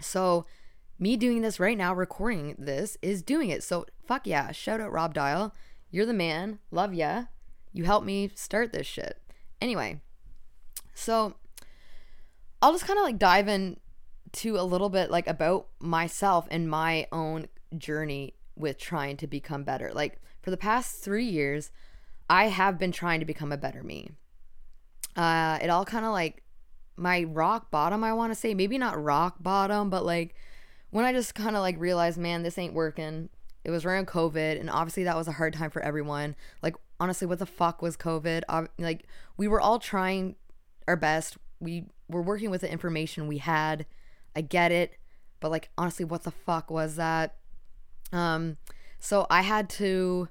So 0.00 0.46
me 0.98 1.16
doing 1.16 1.42
this 1.42 1.60
right 1.60 1.78
now, 1.78 1.94
recording 1.94 2.56
this, 2.58 2.96
is 3.02 3.22
doing 3.22 3.50
it. 3.50 3.62
So 3.62 3.86
fuck 4.04 4.26
yeah. 4.26 4.50
Shout 4.50 4.80
out 4.80 4.90
Rob 4.90 5.14
Dial. 5.14 5.54
You're 5.92 6.06
the 6.06 6.12
man. 6.12 6.58
Love 6.72 6.92
ya. 6.92 7.26
You 7.72 7.84
helped 7.84 8.04
me 8.04 8.32
start 8.34 8.72
this 8.72 8.88
shit. 8.88 9.22
Anyway, 9.60 10.00
so 10.92 11.36
I'll 12.60 12.72
just 12.72 12.84
kind 12.84 12.98
of 12.98 13.04
like 13.04 13.18
dive 13.20 13.46
in 13.46 13.76
to 14.32 14.58
a 14.58 14.62
little 14.62 14.88
bit 14.88 15.10
like 15.10 15.26
about 15.26 15.66
myself 15.80 16.46
and 16.50 16.68
my 16.68 17.06
own 17.12 17.48
journey 17.76 18.34
with 18.56 18.78
trying 18.78 19.16
to 19.18 19.26
become 19.26 19.64
better. 19.64 19.90
Like 19.92 20.20
for 20.42 20.50
the 20.50 20.56
past 20.56 21.02
three 21.02 21.24
years, 21.24 21.70
I 22.28 22.46
have 22.46 22.78
been 22.78 22.92
trying 22.92 23.20
to 23.20 23.26
become 23.26 23.52
a 23.52 23.56
better 23.56 23.82
me. 23.82 24.10
Uh, 25.16 25.58
it 25.60 25.70
all 25.70 25.84
kind 25.84 26.04
of 26.04 26.12
like 26.12 26.42
my 26.96 27.24
rock 27.24 27.70
bottom, 27.70 28.04
I 28.04 28.12
want 28.12 28.30
to 28.32 28.38
say, 28.38 28.54
maybe 28.54 28.78
not 28.78 29.02
rock 29.02 29.36
bottom, 29.40 29.90
but 29.90 30.04
like 30.04 30.34
when 30.90 31.04
I 31.04 31.12
just 31.12 31.34
kind 31.34 31.56
of 31.56 31.62
like 31.62 31.78
realized, 31.78 32.18
man, 32.18 32.42
this 32.42 32.58
ain't 32.58 32.74
working. 32.74 33.28
It 33.64 33.70
was 33.70 33.84
around 33.84 34.06
COVID, 34.06 34.58
and 34.58 34.70
obviously 34.70 35.04
that 35.04 35.16
was 35.16 35.28
a 35.28 35.32
hard 35.32 35.52
time 35.52 35.70
for 35.70 35.82
everyone. 35.82 36.34
Like, 36.62 36.76
honestly, 36.98 37.26
what 37.26 37.38
the 37.38 37.46
fuck 37.46 37.82
was 37.82 37.96
COVID? 37.96 38.42
Like, 38.78 39.06
we 39.36 39.48
were 39.48 39.60
all 39.60 39.78
trying 39.78 40.36
our 40.88 40.96
best. 40.96 41.36
We 41.60 41.84
were 42.08 42.22
working 42.22 42.50
with 42.50 42.62
the 42.62 42.72
information 42.72 43.26
we 43.26 43.38
had. 43.38 43.84
I 44.34 44.40
get 44.40 44.72
it, 44.72 44.94
but 45.40 45.50
like, 45.50 45.70
honestly, 45.76 46.04
what 46.04 46.24
the 46.24 46.30
fuck 46.30 46.70
was 46.70 46.96
that? 46.96 47.36
Um, 48.12 48.56
so 48.98 49.26
I 49.30 49.42
had 49.42 49.68
to 49.70 50.28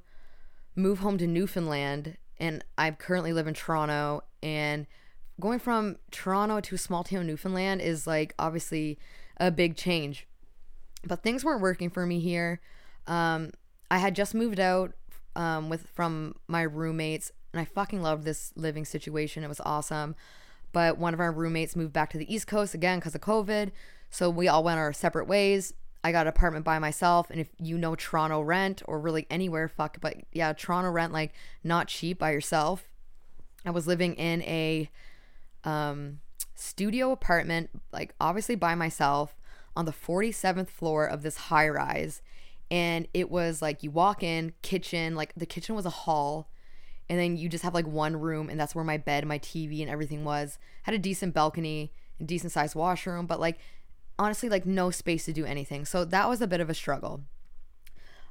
move 0.75 0.99
home 0.99 1.17
to 1.17 1.27
Newfoundland, 1.27 2.17
and 2.37 2.63
I 2.77 2.91
currently 2.91 3.33
live 3.33 3.47
in 3.47 3.53
Toronto. 3.53 4.23
And 4.41 4.87
going 5.39 5.59
from 5.59 5.97
Toronto 6.11 6.59
to 6.61 6.77
small 6.77 7.03
town 7.03 7.27
Newfoundland 7.27 7.81
is 7.81 8.07
like 8.07 8.33
obviously 8.39 8.97
a 9.37 9.51
big 9.51 9.75
change 9.75 10.27
but 11.05 11.23
things 11.23 11.43
weren't 11.43 11.61
working 11.61 11.89
for 11.89 12.05
me 12.05 12.19
here. 12.19 12.59
Um, 13.07 13.51
I 13.89 13.97
had 13.97 14.15
just 14.15 14.35
moved 14.35 14.59
out 14.59 14.93
um, 15.35 15.69
with 15.69 15.87
from 15.93 16.35
my 16.47 16.61
roommates, 16.63 17.31
and 17.53 17.61
I 17.61 17.65
fucking 17.65 18.01
loved 18.01 18.23
this 18.23 18.51
living 18.55 18.85
situation. 18.85 19.43
It 19.43 19.47
was 19.47 19.61
awesome. 19.61 20.15
But 20.71 20.97
one 20.97 21.13
of 21.13 21.19
our 21.19 21.31
roommates 21.31 21.75
moved 21.75 21.93
back 21.93 22.11
to 22.11 22.17
the 22.17 22.33
East 22.33 22.47
Coast 22.47 22.73
again 22.73 22.99
because 22.99 23.15
of 23.15 23.21
COVID, 23.21 23.71
so 24.09 24.29
we 24.29 24.47
all 24.47 24.63
went 24.63 24.79
our 24.79 24.93
separate 24.93 25.27
ways. 25.27 25.73
I 26.03 26.11
got 26.11 26.27
an 26.27 26.29
apartment 26.29 26.63
by 26.63 26.79
myself, 26.79 27.29
and 27.29 27.39
if 27.39 27.49
you 27.57 27.77
know 27.77 27.95
Toronto 27.95 28.41
rent 28.41 28.81
or 28.85 28.99
really 28.99 29.27
anywhere, 29.29 29.67
fuck, 29.67 29.99
but 29.99 30.15
yeah, 30.31 30.53
Toronto 30.53 30.89
rent 30.89 31.11
like 31.11 31.33
not 31.63 31.87
cheap 31.87 32.19
by 32.19 32.31
yourself. 32.31 32.87
I 33.65 33.71
was 33.71 33.87
living 33.87 34.13
in 34.13 34.41
a 34.43 34.89
um, 35.63 36.19
studio 36.55 37.11
apartment, 37.11 37.69
like 37.91 38.13
obviously 38.19 38.55
by 38.55 38.75
myself 38.75 39.35
on 39.75 39.85
the 39.85 39.91
47th 39.91 40.69
floor 40.69 41.05
of 41.05 41.21
this 41.21 41.37
high 41.37 41.69
rise. 41.69 42.21
And 42.71 43.07
it 43.13 43.31
was 43.31 43.61
like 43.61 43.83
you 43.83 43.91
walk 43.91 44.23
in, 44.23 44.53
kitchen, 44.61 45.15
like 45.15 45.33
the 45.35 45.45
kitchen 45.45 45.75
was 45.75 45.85
a 45.85 45.91
hall. 45.91 46.49
And 47.09 47.19
then 47.19 47.37
you 47.37 47.49
just 47.49 47.63
have 47.63 47.73
like 47.73 47.87
one 47.87 48.19
room, 48.19 48.49
and 48.49 48.59
that's 48.59 48.75
where 48.75 48.83
my 48.83 48.97
bed, 48.97 49.25
my 49.25 49.39
TV, 49.39 49.81
and 49.81 49.89
everything 49.89 50.23
was. 50.23 50.59
Had 50.83 50.93
a 50.93 50.99
decent 50.99 51.33
balcony, 51.33 51.91
and 52.19 52.27
decent 52.27 52.51
sized 52.51 52.75
washroom, 52.75 53.25
but 53.25 53.39
like 53.39 53.57
honestly, 54.19 54.49
like 54.49 54.65
no 54.65 54.91
space 54.91 55.25
to 55.25 55.33
do 55.33 55.45
anything. 55.45 55.85
So 55.85 56.05
that 56.05 56.29
was 56.29 56.41
a 56.41 56.47
bit 56.47 56.59
of 56.59 56.69
a 56.69 56.73
struggle. 56.73 57.21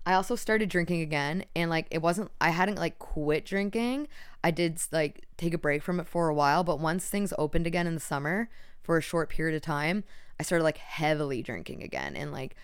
I 0.06 0.14
also 0.14 0.37
started 0.37 0.68
drinking 0.68 1.02
again 1.02 1.44
and 1.56 1.68
like 1.68 1.87
it 1.90 2.00
wasn't 2.00 2.30
I 2.40 2.50
hadn't 2.50 2.78
like 2.78 2.99
quit 2.99 3.44
drinking. 3.44 4.08
I 4.44 4.50
did 4.50 4.80
like 4.92 5.26
take 5.37 5.54
a 5.54 5.58
break 5.58 5.82
from 5.82 5.99
it 5.99 6.06
for 6.06 6.28
a 6.28 6.35
while, 6.35 6.62
but 6.64 6.80
once 6.80 7.08
things 7.08 7.32
opened 7.37 7.66
again 7.66 7.87
in 7.87 7.94
the 7.94 8.00
summer 8.00 8.49
for 8.82 8.97
a 8.97 9.02
short 9.02 9.28
period 9.28 9.56
of 9.56 9.62
time, 9.62 10.04
I 10.38 10.44
started 10.44 10.64
like 10.64 10.78
heavily 10.78 11.42
drinking 11.42 11.82
again 11.82 12.14
and 12.16 12.32
like 12.32 12.54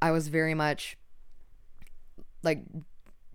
I 0.00 0.10
was 0.10 0.28
very 0.28 0.54
much 0.54 0.96
like 2.42 2.62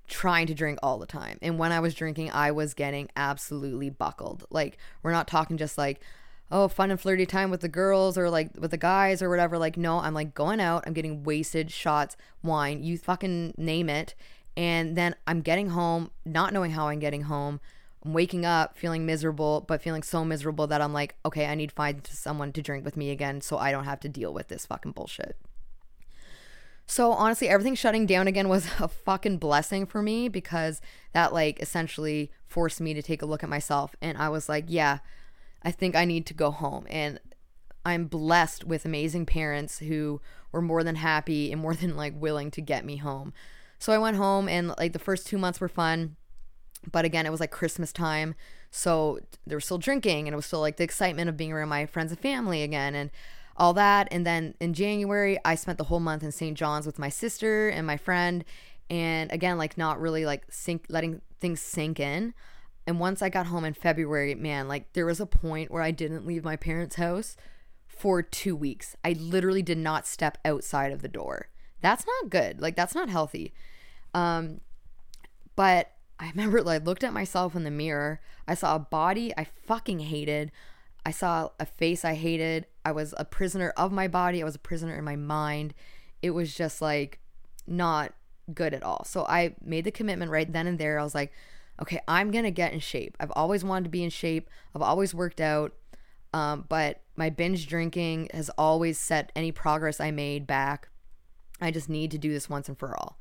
trying 0.08 0.48
to 0.48 0.54
drink 0.54 0.80
all 0.82 0.98
the 0.98 1.06
time. 1.06 1.38
And 1.42 1.60
when 1.60 1.72
I 1.72 1.80
was 1.80 1.94
drinking, 1.94 2.32
I 2.32 2.52
was 2.52 2.74
getting 2.74 3.10
absolutely 3.16 3.90
buckled. 3.90 4.46
Like 4.50 4.78
we're 5.04 5.12
not 5.12 5.28
talking 5.28 5.58
just 5.58 5.78
like 5.78 6.02
oh, 6.52 6.68
fun 6.68 6.92
and 6.92 7.00
flirty 7.00 7.26
time 7.26 7.50
with 7.50 7.62
the 7.62 7.68
girls 7.68 8.18
or 8.18 8.30
like 8.30 8.50
with 8.58 8.72
the 8.72 8.78
guys 8.78 9.22
or 9.22 9.30
whatever. 9.30 9.58
Like, 9.58 9.78
no, 9.78 10.00
I'm 10.00 10.14
like 10.14 10.34
going 10.34 10.60
out, 10.60 10.84
I'm 10.88 10.94
getting 10.94 11.24
wasted, 11.24 11.72
shots, 11.72 12.16
wine, 12.42 12.84
you 12.84 12.98
fucking 12.98 13.54
name 13.58 13.90
it. 13.90 14.16
And 14.56 14.96
then 14.96 15.16
I'm 15.28 15.42
getting 15.42 15.70
home, 15.70 16.12
not 16.26 16.54
knowing 16.54 16.72
how 16.72 16.88
I'm 16.88 17.00
getting 17.00 17.24
home, 17.24 17.60
I'm 18.04 18.14
waking 18.14 18.46
up 18.46 18.78
feeling 18.78 19.06
miserable, 19.06 19.66
but 19.68 19.82
feeling 19.82 20.04
so 20.04 20.24
miserable 20.24 20.68
that 20.68 20.82
I'm 20.82 20.94
like, 20.94 21.16
okay, 21.26 21.46
I 21.48 21.56
need 21.56 21.70
to 21.70 21.76
find 21.76 22.08
someone 22.08 22.54
to 22.54 22.62
drink 22.62 22.86
with 22.86 22.98
me 22.98 23.12
again 23.12 23.42
so 23.42 23.58
I 23.58 23.72
don't 23.72 23.84
have 23.84 24.00
to 24.02 24.10
deal 24.10 24.34
with 24.34 24.48
this 24.48 24.66
fucking 24.66 24.94
bullshit. 24.94 25.38
So 26.88 27.12
honestly, 27.12 27.50
everything 27.50 27.76
shutting 27.76 28.06
down 28.06 28.28
again 28.28 28.50
was 28.50 28.68
a 28.80 28.88
fucking 28.88 29.38
blessing 29.38 29.86
for 29.86 30.02
me 30.02 30.30
because 30.30 30.82
that 31.14 31.34
like 31.34 31.60
essentially 31.60 32.32
forced 32.46 32.82
me 32.82 32.94
to 32.94 33.02
take 33.02 33.22
a 33.22 33.26
look 33.26 33.44
at 33.44 33.50
myself 33.50 33.96
and 34.02 34.18
I 34.18 34.30
was 34.30 34.50
like, 34.50 34.66
yeah, 34.68 35.00
I 35.64 35.72
think 35.72 35.96
I 35.96 36.06
need 36.06 36.26
to 36.28 36.34
go 36.34 36.52
home 36.52 36.88
and 36.90 37.20
I'm 37.86 38.06
blessed 38.06 38.64
with 38.64 38.86
amazing 38.86 39.26
parents 39.26 39.80
who 39.80 40.22
were 40.52 40.62
more 40.62 40.84
than 40.84 40.96
happy 40.96 41.52
and 41.52 41.62
more 41.62 41.76
than 41.76 41.96
like 41.96 42.14
willing 42.16 42.52
to 42.52 42.62
get 42.62 42.86
me 42.86 42.98
home. 42.98 43.34
So 43.80 43.94
I 43.94 44.00
went 44.00 44.18
home 44.18 44.50
and 44.50 44.74
like 44.78 44.94
the 44.94 45.00
first 45.00 45.28
2 45.28 45.38
months 45.38 45.60
were 45.60 45.68
fun 45.68 46.16
but 46.92 47.06
again, 47.06 47.26
it 47.26 47.32
was 47.32 47.40
like 47.40 47.52
Christmas 47.52 47.92
time. 47.92 48.36
So 48.72 49.20
they 49.46 49.56
were 49.56 49.62
still 49.62 49.78
drinking 49.78 50.28
and 50.28 50.34
it 50.34 50.36
was 50.36 50.46
still 50.46 50.60
like 50.60 50.78
the 50.78 50.84
excitement 50.84 51.30
of 51.30 51.38
being 51.38 51.52
around 51.52 51.70
my 51.70 51.86
friends 51.86 52.12
and 52.12 52.20
family 52.20 52.64
again 52.64 52.96
and 52.96 53.10
all 53.58 53.74
that. 53.74 54.08
And 54.12 54.26
then 54.26 54.56
in 54.60 54.74
January, 54.74 55.38
I 55.44 55.56
spent 55.56 55.78
the 55.78 55.86
whole 55.86 56.00
month 56.00 56.24
in 56.24 56.32
St. 56.32 56.58
John's 56.58 56.86
with 56.86 57.00
my 57.00 57.10
sister 57.10 57.70
and 57.70 57.86
my 57.86 57.98
friend. 57.98 58.46
And 58.90 59.32
again, 59.32 59.58
like 59.58 59.78
not 59.78 60.00
really 60.00 60.26
like 60.26 60.44
sink, 60.50 60.86
letting 60.90 61.22
things 61.40 61.60
sink 61.60 62.00
in. 62.00 62.34
And 62.86 63.00
once 63.00 63.22
I 63.22 63.30
got 63.30 63.48
home 63.48 63.66
in 63.66 63.74
February, 63.74 64.34
man, 64.36 64.68
like 64.68 64.94
there 64.94 65.06
was 65.06 65.20
a 65.20 65.26
point 65.26 65.72
where 65.72 65.84
I 65.84 65.92
didn't 65.92 66.26
leave 66.26 66.44
my 66.46 66.56
parents' 66.56 66.96
house 66.96 67.36
for 67.86 68.22
two 68.22 68.56
weeks. 68.56 68.96
I 69.04 69.14
literally 69.14 69.62
did 69.64 69.78
not 69.78 70.08
step 70.08 70.38
outside 70.46 70.92
of 70.92 71.02
the 71.02 71.10
door. 71.10 71.50
That's 71.82 72.06
not 72.06 72.30
good. 72.30 72.62
Like 72.62 72.76
that's 72.76 72.96
not 72.96 73.10
healthy. 73.10 73.54
Um, 74.14 74.62
but 75.56 75.92
I 76.20 76.30
remember 76.30 76.68
I 76.70 76.78
looked 76.78 77.04
at 77.04 77.14
myself 77.14 77.56
in 77.56 77.64
the 77.64 77.72
mirror. 77.72 78.22
I 78.48 78.54
saw 78.54 78.76
a 78.76 78.80
body 78.80 79.34
I 79.38 79.44
fucking 79.44 80.00
hated. 80.00 80.52
I 81.08 81.12
saw 81.12 81.52
a 81.58 81.66
face 81.66 82.04
I 82.04 82.16
hated. 82.16 82.68
I 82.84 82.92
was 82.92 83.14
a 83.18 83.24
prisoner 83.24 83.70
of 83.78 83.94
my 83.94 84.10
body. 84.10 84.42
I 84.42 84.46
was 84.46 84.56
a 84.56 84.60
prisoner 84.60 84.94
in 84.98 85.06
my 85.06 85.16
mind. 85.16 85.74
It 86.22 86.32
was 86.32 86.54
just 86.54 86.82
like 86.82 87.20
not 87.66 88.14
good 88.54 88.74
at 88.74 88.84
all. 88.84 89.06
So 89.06 89.26
I 89.26 89.56
made 89.64 89.86
the 89.86 89.92
commitment 89.92 90.32
right 90.32 90.52
then 90.52 90.68
and 90.68 90.78
there. 90.78 91.00
I 91.00 91.04
was 91.04 91.16
like, 91.16 91.32
okay, 91.82 92.02
I'm 92.10 92.30
going 92.30 92.44
to 92.44 92.52
get 92.52 92.74
in 92.74 92.82
shape. 92.82 93.16
I've 93.22 93.32
always 93.38 93.64
wanted 93.64 93.86
to 93.86 93.90
be 93.90 94.04
in 94.04 94.10
shape. 94.10 94.50
I've 94.76 94.82
always 94.82 95.16
worked 95.16 95.40
out. 95.40 95.72
Um, 96.34 96.66
but 96.68 97.00
my 97.16 97.30
binge 97.30 97.68
drinking 97.68 98.30
has 98.34 98.50
always 98.58 99.00
set 99.00 99.32
any 99.34 99.54
progress 99.54 100.02
I 100.02 100.12
made 100.12 100.46
back. 100.46 100.90
I 101.62 101.72
just 101.72 101.88
need 101.88 102.12
to 102.12 102.18
do 102.18 102.34
this 102.34 102.50
once 102.50 102.68
and 102.68 102.78
for 102.78 102.94
all. 102.98 103.18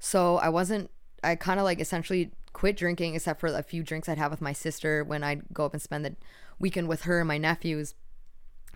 So 0.00 0.38
I 0.38 0.48
wasn't 0.48 0.90
I 1.22 1.36
kind 1.36 1.60
of 1.60 1.64
like 1.64 1.80
essentially 1.80 2.32
quit 2.52 2.76
drinking 2.76 3.14
except 3.14 3.40
for 3.40 3.46
a 3.48 3.62
few 3.62 3.82
drinks 3.82 4.08
I'd 4.08 4.18
have 4.18 4.30
with 4.30 4.40
my 4.40 4.52
sister 4.52 5.04
when 5.04 5.22
I'd 5.22 5.42
go 5.52 5.64
up 5.64 5.74
and 5.74 5.82
spend 5.82 6.04
the 6.04 6.16
weekend 6.60 6.86
with 6.86 7.02
her 7.02 7.18
and 7.18 7.28
my 7.28 7.38
nephews. 7.38 7.94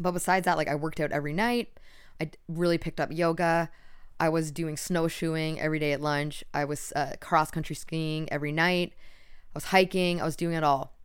But 0.00 0.12
besides 0.12 0.46
that, 0.46 0.56
like 0.56 0.68
I 0.68 0.74
worked 0.74 0.98
out 0.98 1.12
every 1.12 1.32
night. 1.32 1.78
I 2.20 2.30
really 2.48 2.78
picked 2.78 2.98
up 2.98 3.12
yoga. 3.12 3.70
I 4.18 4.28
was 4.28 4.50
doing 4.50 4.76
snowshoeing 4.76 5.60
every 5.60 5.78
day 5.78 5.92
at 5.92 6.00
lunch. 6.00 6.42
I 6.52 6.64
was 6.64 6.92
uh, 6.96 7.12
cross 7.20 7.50
country 7.50 7.76
skiing 7.76 8.30
every 8.32 8.52
night. 8.52 8.92
I 8.94 9.52
was 9.54 9.64
hiking. 9.66 10.20
I 10.20 10.24
was 10.24 10.36
doing 10.36 10.54
it 10.54 10.64
all. 10.64 10.96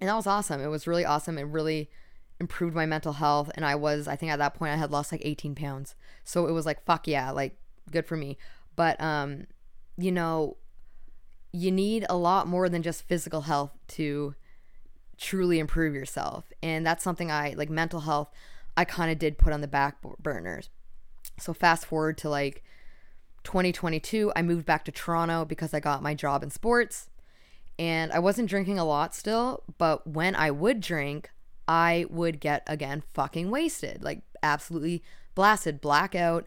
And 0.00 0.08
that 0.08 0.16
was 0.16 0.26
awesome. 0.26 0.60
It 0.60 0.68
was 0.68 0.86
really 0.86 1.04
awesome. 1.04 1.38
It 1.38 1.42
really 1.42 1.90
improved 2.38 2.74
my 2.74 2.86
mental 2.86 3.14
health. 3.14 3.50
And 3.54 3.64
I 3.64 3.74
was, 3.74 4.06
I 4.06 4.16
think 4.16 4.30
at 4.30 4.38
that 4.38 4.54
point, 4.54 4.72
I 4.72 4.76
had 4.76 4.90
lost 4.90 5.12
like 5.12 5.22
18 5.24 5.54
pounds. 5.54 5.94
So 6.24 6.46
it 6.46 6.52
was 6.52 6.66
like, 6.66 6.84
fuck 6.84 7.06
yeah, 7.08 7.30
like 7.30 7.56
good 7.90 8.06
for 8.06 8.16
me. 8.16 8.36
But 8.74 9.00
um, 9.00 9.46
you 9.96 10.12
know, 10.12 10.58
you 11.52 11.72
need 11.72 12.04
a 12.10 12.16
lot 12.16 12.46
more 12.46 12.68
than 12.68 12.82
just 12.82 13.08
physical 13.08 13.42
health 13.42 13.72
to 13.88 14.34
truly 15.18 15.58
improve 15.58 15.94
yourself. 15.94 16.52
And 16.62 16.86
that's 16.86 17.04
something 17.04 17.30
I 17.30 17.54
like 17.56 17.70
mental 17.70 18.00
health, 18.00 18.30
I 18.76 18.84
kind 18.84 19.10
of 19.10 19.18
did 19.18 19.38
put 19.38 19.52
on 19.52 19.60
the 19.60 19.68
back 19.68 19.98
burners. 20.18 20.70
So 21.38 21.52
fast 21.52 21.86
forward 21.86 22.18
to 22.18 22.28
like 22.28 22.62
2022, 23.44 24.32
I 24.34 24.42
moved 24.42 24.66
back 24.66 24.84
to 24.86 24.92
Toronto 24.92 25.44
because 25.44 25.72
I 25.72 25.80
got 25.80 26.02
my 26.02 26.14
job 26.14 26.42
in 26.42 26.50
sports. 26.50 27.08
And 27.78 28.10
I 28.10 28.18
wasn't 28.18 28.48
drinking 28.48 28.78
a 28.78 28.84
lot 28.84 29.14
still, 29.14 29.62
but 29.76 30.06
when 30.06 30.34
I 30.34 30.50
would 30.50 30.80
drink, 30.80 31.30
I 31.68 32.06
would 32.08 32.40
get 32.40 32.62
again 32.66 33.02
fucking 33.12 33.50
wasted, 33.50 34.02
like 34.02 34.22
absolutely 34.42 35.02
blasted, 35.34 35.82
blackout, 35.82 36.46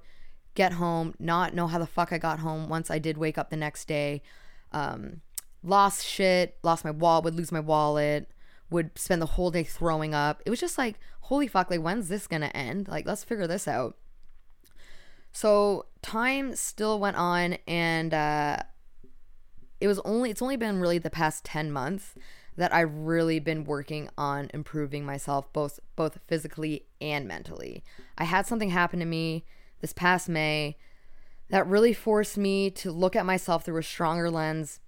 get 0.55 0.73
home, 0.73 1.13
not 1.19 1.53
know 1.53 1.67
how 1.67 1.77
the 1.77 1.85
fuck 1.85 2.11
I 2.11 2.17
got 2.17 2.39
home 2.39 2.67
once 2.67 2.89
I 2.89 2.97
did 2.97 3.17
wake 3.17 3.37
up 3.37 3.49
the 3.49 3.57
next 3.57 3.87
day. 3.87 4.23
Um, 4.71 5.21
lost 5.63 6.05
shit, 6.05 6.57
lost 6.63 6.83
my 6.83 6.91
wallet, 6.91 7.25
would 7.25 7.35
lose 7.35 7.51
my 7.51 7.59
wallet, 7.59 8.29
would 8.69 8.97
spend 8.97 9.21
the 9.21 9.27
whole 9.27 9.51
day 9.51 9.63
throwing 9.63 10.13
up. 10.13 10.41
It 10.45 10.49
was 10.49 10.59
just 10.59 10.77
like, 10.77 10.99
holy 11.21 11.47
fuck, 11.47 11.69
like, 11.69 11.81
when's 11.81 12.07
this 12.07 12.27
gonna 12.27 12.47
end? 12.47 12.87
Like, 12.87 13.05
let's 13.05 13.23
figure 13.23 13.47
this 13.47 13.67
out. 13.67 13.97
So, 15.31 15.85
time 16.01 16.55
still 16.55 16.99
went 16.99 17.17
on, 17.17 17.57
and 17.67 18.13
uh, 18.13 18.57
it 19.79 19.87
was 19.87 19.99
only, 19.99 20.31
it's 20.31 20.41
only 20.41 20.57
been 20.57 20.79
really 20.79 20.97
the 20.97 21.09
past 21.09 21.43
10 21.45 21.71
months 21.71 22.15
that 22.59 22.73
I've 22.73 22.93
really 22.93 23.39
been 23.39 23.63
working 23.63 24.09
on 24.17 24.51
improving 24.53 25.05
myself 25.05 25.51
both 25.53 25.79
both 25.95 26.19
physically 26.27 26.85
and 26.99 27.25
mentally. 27.25 27.83
I 28.17 28.25
had 28.25 28.45
something 28.45 28.69
happen 28.69 28.99
to 28.99 29.05
me 29.05 29.45
this 29.79 29.93
past 29.93 30.27
May 30.27 30.75
that 31.49 31.65
really 31.65 31.93
forced 31.93 32.37
me 32.37 32.69
to 32.71 32.91
look 32.91 33.15
at 33.15 33.25
myself 33.25 33.63
through 33.63 33.77
a 33.77 33.83
stronger 33.83 34.29
lens 34.29 34.81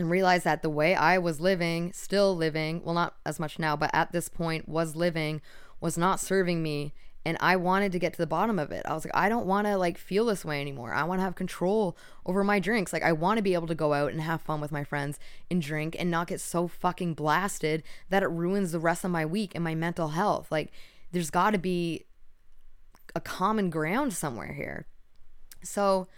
and 0.00 0.10
realize 0.10 0.44
that 0.44 0.62
the 0.62 0.70
way 0.70 0.94
I 0.94 1.18
was 1.18 1.40
living, 1.40 1.92
still 1.92 2.34
living, 2.34 2.82
well, 2.82 2.94
not 2.94 3.16
as 3.26 3.38
much 3.38 3.58
now, 3.58 3.76
but 3.76 3.90
at 3.92 4.12
this 4.12 4.28
point 4.28 4.68
was 4.68 4.96
living, 4.96 5.42
was 5.80 5.98
not 5.98 6.18
serving 6.18 6.62
me. 6.62 6.94
And 7.22 7.36
I 7.38 7.56
wanted 7.56 7.92
to 7.92 7.98
get 7.98 8.14
to 8.14 8.18
the 8.18 8.26
bottom 8.26 8.58
of 8.58 8.72
it. 8.72 8.86
I 8.86 8.94
was 8.94 9.04
like, 9.04 9.14
I 9.14 9.28
don't 9.28 9.44
want 9.44 9.66
to 9.66 9.76
like 9.76 9.98
feel 9.98 10.24
this 10.24 10.42
way 10.42 10.58
anymore. 10.58 10.94
I 10.94 11.04
want 11.04 11.18
to 11.18 11.22
have 11.22 11.34
control 11.34 11.98
over 12.24 12.42
my 12.42 12.58
drinks. 12.58 12.94
Like, 12.94 13.02
I 13.02 13.12
want 13.12 13.36
to 13.36 13.42
be 13.42 13.52
able 13.52 13.66
to 13.66 13.74
go 13.74 13.92
out 13.92 14.10
and 14.10 14.22
have 14.22 14.40
fun 14.40 14.58
with 14.58 14.72
my 14.72 14.84
friends 14.84 15.18
and 15.50 15.60
drink 15.60 15.94
and 15.98 16.10
not 16.10 16.28
get 16.28 16.40
so 16.40 16.66
fucking 16.66 17.12
blasted 17.12 17.82
that 18.08 18.22
it 18.22 18.30
ruins 18.30 18.72
the 18.72 18.78
rest 18.78 19.04
of 19.04 19.10
my 19.10 19.26
week 19.26 19.54
and 19.54 19.62
my 19.62 19.74
mental 19.74 20.08
health. 20.08 20.50
Like, 20.50 20.72
there's 21.12 21.28
got 21.28 21.50
to 21.50 21.58
be 21.58 22.06
a 23.14 23.20
common 23.20 23.68
ground 23.68 24.14
somewhere 24.14 24.54
here. 24.54 24.86
So, 25.62 26.08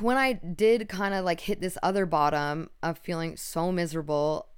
when 0.00 0.16
I 0.16 0.34
did 0.34 0.88
kind 0.88 1.14
of 1.14 1.24
like 1.24 1.40
hit 1.40 1.60
this 1.60 1.78
other 1.82 2.06
bottom 2.06 2.70
of 2.82 2.98
feeling 2.98 3.36
so 3.36 3.72
miserable 3.72 4.48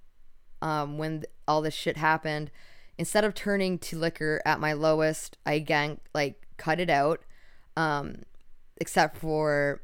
um, 0.61 0.99
when 0.99 1.25
all 1.47 1.63
this 1.63 1.75
shit 1.75 1.97
happened, 1.97 2.51
instead 2.99 3.25
of 3.25 3.35
turning 3.35 3.79
to 3.79 3.99
liquor 3.99 4.41
at 4.45 4.61
my 4.61 4.73
lowest, 4.73 5.39
I 5.45 5.55
again 5.55 5.99
like 6.15 6.47
cut 6.57 6.81
it 6.81 6.91
out, 6.91 7.23
um, 7.77 8.23
except 8.79 9.17
for 9.17 9.83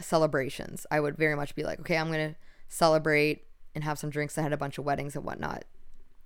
celebrations. 0.00 0.86
I 0.90 1.00
would 1.00 1.16
very 1.16 1.36
much 1.36 1.54
be 1.54 1.62
like, 1.62 1.80
okay, 1.80 1.96
I'm 1.96 2.10
gonna 2.10 2.36
celebrate 2.68 3.44
and 3.74 3.84
have 3.84 3.98
some 3.98 4.10
drinks. 4.10 4.38
I 4.38 4.42
had 4.42 4.52
a 4.52 4.56
bunch 4.56 4.78
of 4.78 4.84
weddings 4.84 5.16
and 5.16 5.24
whatnot, 5.24 5.64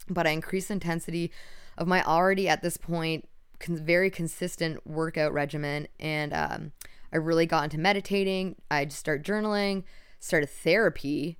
but 0.09 0.27
I 0.27 0.31
increased 0.31 0.71
intensity 0.71 1.31
of 1.77 1.89
my 1.89 2.03
already 2.05 2.49
at 2.49 2.63
this 2.63 2.77
point 2.77 3.29
con- 3.59 3.77
very 3.77 4.11
consistent 4.11 4.87
workout 4.87 5.33
regimen 5.33 5.89
and 5.99 6.33
um, 6.33 6.73
I 7.13 7.17
really 7.17 7.47
got 7.47 7.65
into 7.65 7.79
meditating. 7.79 8.57
I'd 8.71 8.93
start 8.93 9.25
journaling, 9.25 9.85
started 10.19 10.49
therapy. 10.49 11.39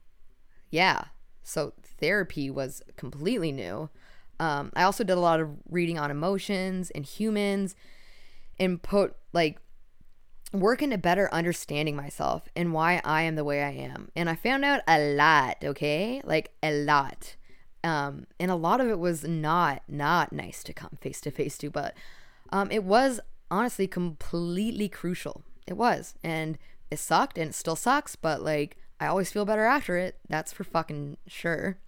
Yeah. 0.71 1.05
So 1.43 1.75
therapy 1.83 2.51
was 2.51 2.83
completely 2.97 3.53
new. 3.53 3.91
Um, 4.39 4.73
I 4.75 4.85
also 4.85 5.05
did 5.05 5.17
a 5.17 5.21
lot 5.21 5.41
of 5.41 5.51
reading 5.69 5.99
on 5.99 6.11
emotions 6.11 6.91
and 6.91 7.05
humans 7.05 7.75
and 8.59 8.83
put 8.83 9.15
like 9.33 9.61
work 10.53 10.83
into 10.83 10.99
better 10.99 11.33
understanding 11.33 11.95
myself 11.95 12.49
and 12.57 12.73
why 12.73 13.01
I 13.05 13.23
am 13.23 13.37
the 13.37 13.45
way 13.45 13.63
I 13.63 13.71
am. 13.71 14.11
And 14.17 14.29
I 14.29 14.35
found 14.35 14.65
out 14.65 14.81
a 14.89 15.15
lot, 15.15 15.59
okay? 15.63 16.21
Like 16.25 16.53
a 16.63 16.73
lot. 16.73 17.37
Um, 17.85 18.27
and 18.39 18.51
a 18.51 18.57
lot 18.57 18.81
of 18.81 18.89
it 18.89 18.99
was 18.99 19.25
not 19.25 19.83
not 19.89 20.33
nice 20.33 20.63
to 20.65 20.73
come 20.73 20.99
face 21.01 21.21
to 21.23 21.31
face 21.31 21.57
to, 21.59 21.71
but 21.71 21.95
um, 22.51 22.71
it 22.71 22.85
was 22.85 23.21
honestly 23.51 23.87
completely 23.87 24.89
crucial 24.89 25.43
it 25.67 25.77
was. 25.77 26.15
And 26.23 26.59
it 26.91 26.99
sucked 26.99 27.39
and 27.39 27.51
it 27.51 27.55
still 27.55 27.77
sucks, 27.77 28.17
but 28.17 28.43
like 28.43 28.77
I 28.99 29.07
always 29.07 29.31
feel 29.31 29.45
better 29.45 29.65
after 29.65 29.97
it. 29.97 30.19
That's 30.29 30.53
for 30.53 30.65
fucking 30.65 31.17
sure. 31.27 31.79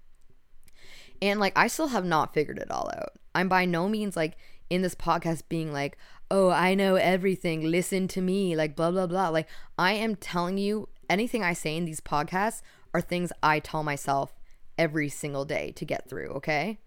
And 1.21 1.39
like 1.41 1.53
I 1.57 1.67
still 1.67 1.89
have 1.89 2.05
not 2.05 2.35
figured 2.35 2.59
it 2.59 2.71
all 2.71 2.91
out. 2.97 3.13
I'm 3.35 3.49
by 3.49 3.65
no 3.65 3.89
means 3.89 4.17
like 4.17 4.37
in 4.71 4.83
this 4.83 4.95
podcast 4.95 5.43
being 5.49 5.73
like, 5.73 5.99
"Oh, 6.31 6.51
I 6.51 6.75
know 6.75 6.97
everything. 6.97 7.71
Listen 7.71 8.09
to 8.09 8.21
me." 8.21 8.57
Like 8.57 8.75
blah 8.75 8.91
blah 8.91 9.07
blah. 9.07 9.29
Like 9.29 9.49
I 9.79 9.93
am 9.93 10.17
telling 10.17 10.59
you 10.59 10.89
anything 11.11 11.43
I 11.43 11.53
say 11.53 11.77
in 11.77 11.85
these 11.85 12.01
podcasts 12.01 12.63
are 12.95 13.01
things 13.01 13.33
I 13.43 13.59
tell 13.59 13.83
myself 13.83 14.35
every 14.79 15.09
single 15.09 15.45
day 15.45 15.73
to 15.73 15.85
get 15.85 16.09
through, 16.09 16.29
okay? 16.31 16.79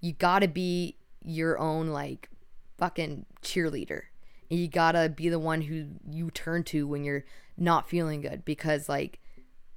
You 0.00 0.12
got 0.12 0.40
to 0.40 0.48
be 0.48 0.96
your 1.22 1.58
own 1.58 1.88
like 1.88 2.30
fucking 2.78 3.26
cheerleader 3.42 4.02
you 4.48 4.68
gotta 4.68 5.08
be 5.08 5.28
the 5.28 5.38
one 5.38 5.62
who 5.62 5.86
you 6.08 6.30
turn 6.30 6.64
to 6.64 6.86
when 6.86 7.04
you're 7.04 7.24
not 7.56 7.88
feeling 7.88 8.20
good 8.20 8.44
because 8.44 8.88
like 8.88 9.20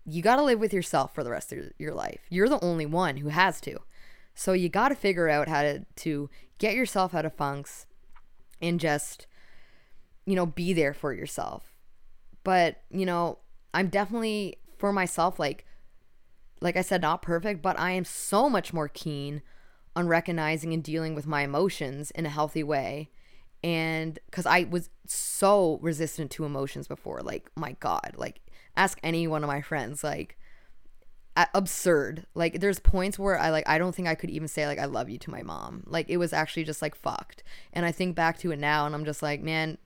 you 0.05 0.21
gotta 0.21 0.43
live 0.43 0.59
with 0.59 0.73
yourself 0.73 1.13
for 1.13 1.23
the 1.23 1.31
rest 1.31 1.51
of 1.51 1.59
your 1.77 1.93
life. 1.93 2.21
You're 2.29 2.49
the 2.49 2.63
only 2.63 2.85
one 2.85 3.17
who 3.17 3.29
has 3.29 3.61
to. 3.61 3.79
So 4.33 4.53
you 4.53 4.69
gotta 4.69 4.95
figure 4.95 5.29
out 5.29 5.47
how 5.47 5.61
to 5.61 5.85
to 5.97 6.29
get 6.57 6.75
yourself 6.75 7.13
out 7.13 7.25
of 7.25 7.33
funks 7.33 7.85
and 8.61 8.79
just 8.79 9.27
you 10.25 10.35
know 10.35 10.45
be 10.45 10.73
there 10.73 10.93
for 10.93 11.13
yourself. 11.13 11.73
But 12.43 12.81
you 12.89 13.05
know 13.05 13.39
i'm 13.73 13.87
definitely 13.87 14.57
for 14.77 14.91
myself 14.91 15.39
like 15.39 15.65
like 16.61 16.75
i 16.75 16.81
said 16.81 17.01
not 17.01 17.21
perfect 17.21 17.61
but 17.61 17.79
i 17.79 17.91
am 17.91 18.05
so 18.05 18.49
much 18.49 18.73
more 18.73 18.87
keen 18.87 19.41
on 19.95 20.07
recognizing 20.07 20.73
and 20.73 20.83
dealing 20.83 21.15
with 21.15 21.27
my 21.27 21.43
emotions 21.43 22.11
in 22.11 22.25
a 22.25 22.29
healthy 22.29 22.63
way 22.63 23.09
and 23.63 24.17
because 24.25 24.45
I 24.45 24.65
was 24.69 24.89
so 25.05 25.79
resistant 25.81 26.31
to 26.31 26.45
emotions 26.45 26.87
before, 26.87 27.21
like 27.21 27.49
my 27.55 27.73
God, 27.79 28.13
like 28.15 28.41
ask 28.75 28.99
any 29.03 29.27
one 29.27 29.43
of 29.43 29.47
my 29.47 29.61
friends, 29.61 30.03
like 30.03 30.37
absurd. 31.53 32.25
Like 32.33 32.59
there's 32.59 32.79
points 32.79 33.19
where 33.19 33.37
I 33.37 33.49
like 33.49 33.67
I 33.67 33.77
don't 33.77 33.93
think 33.93 34.07
I 34.07 34.15
could 34.15 34.29
even 34.29 34.47
say 34.47 34.65
like 34.65 34.79
I 34.79 34.85
love 34.85 35.09
you 35.09 35.17
to 35.19 35.31
my 35.31 35.43
mom. 35.43 35.83
Like 35.85 36.09
it 36.09 36.17
was 36.17 36.33
actually 36.33 36.63
just 36.63 36.81
like 36.81 36.95
fucked. 36.95 37.43
And 37.73 37.85
I 37.85 37.91
think 37.91 38.15
back 38.15 38.39
to 38.39 38.51
it 38.51 38.59
now, 38.59 38.85
and 38.85 38.95
I'm 38.95 39.05
just 39.05 39.21
like, 39.21 39.41
man, 39.41 39.77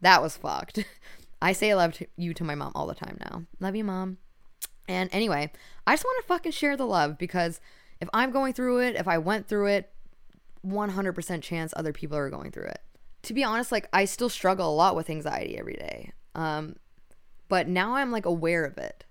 that 0.00 0.22
was 0.22 0.36
fucked. 0.36 0.84
I 1.42 1.52
say 1.52 1.72
I 1.72 1.74
love 1.74 2.00
you 2.16 2.34
to 2.34 2.44
my 2.44 2.54
mom 2.54 2.72
all 2.74 2.86
the 2.86 2.94
time 2.94 3.18
now. 3.20 3.44
Love 3.58 3.74
you, 3.74 3.84
mom. 3.84 4.18
And 4.88 5.10
anyway, 5.12 5.50
I 5.86 5.94
just 5.94 6.04
want 6.04 6.22
to 6.22 6.28
fucking 6.28 6.52
share 6.52 6.76
the 6.76 6.86
love 6.86 7.18
because 7.18 7.60
if 8.00 8.08
I'm 8.12 8.30
going 8.30 8.52
through 8.52 8.80
it, 8.80 8.96
if 8.96 9.08
I 9.08 9.18
went 9.18 9.48
through 9.48 9.66
it, 9.68 9.92
100% 10.64 11.42
chance 11.42 11.72
other 11.76 11.92
people 11.92 12.16
are 12.16 12.30
going 12.30 12.52
through 12.52 12.66
it 12.66 12.80
to 13.22 13.34
be 13.34 13.44
honest, 13.44 13.72
like 13.72 13.88
I 13.92 14.04
still 14.04 14.28
struggle 14.28 14.72
a 14.72 14.74
lot 14.74 14.96
with 14.96 15.10
anxiety 15.10 15.56
every 15.56 15.74
day. 15.74 16.12
Um, 16.34 16.76
but 17.48 17.68
now 17.68 17.94
I'm 17.94 18.10
like 18.10 18.26
aware 18.26 18.64
of 18.64 18.78
it. 18.78 19.04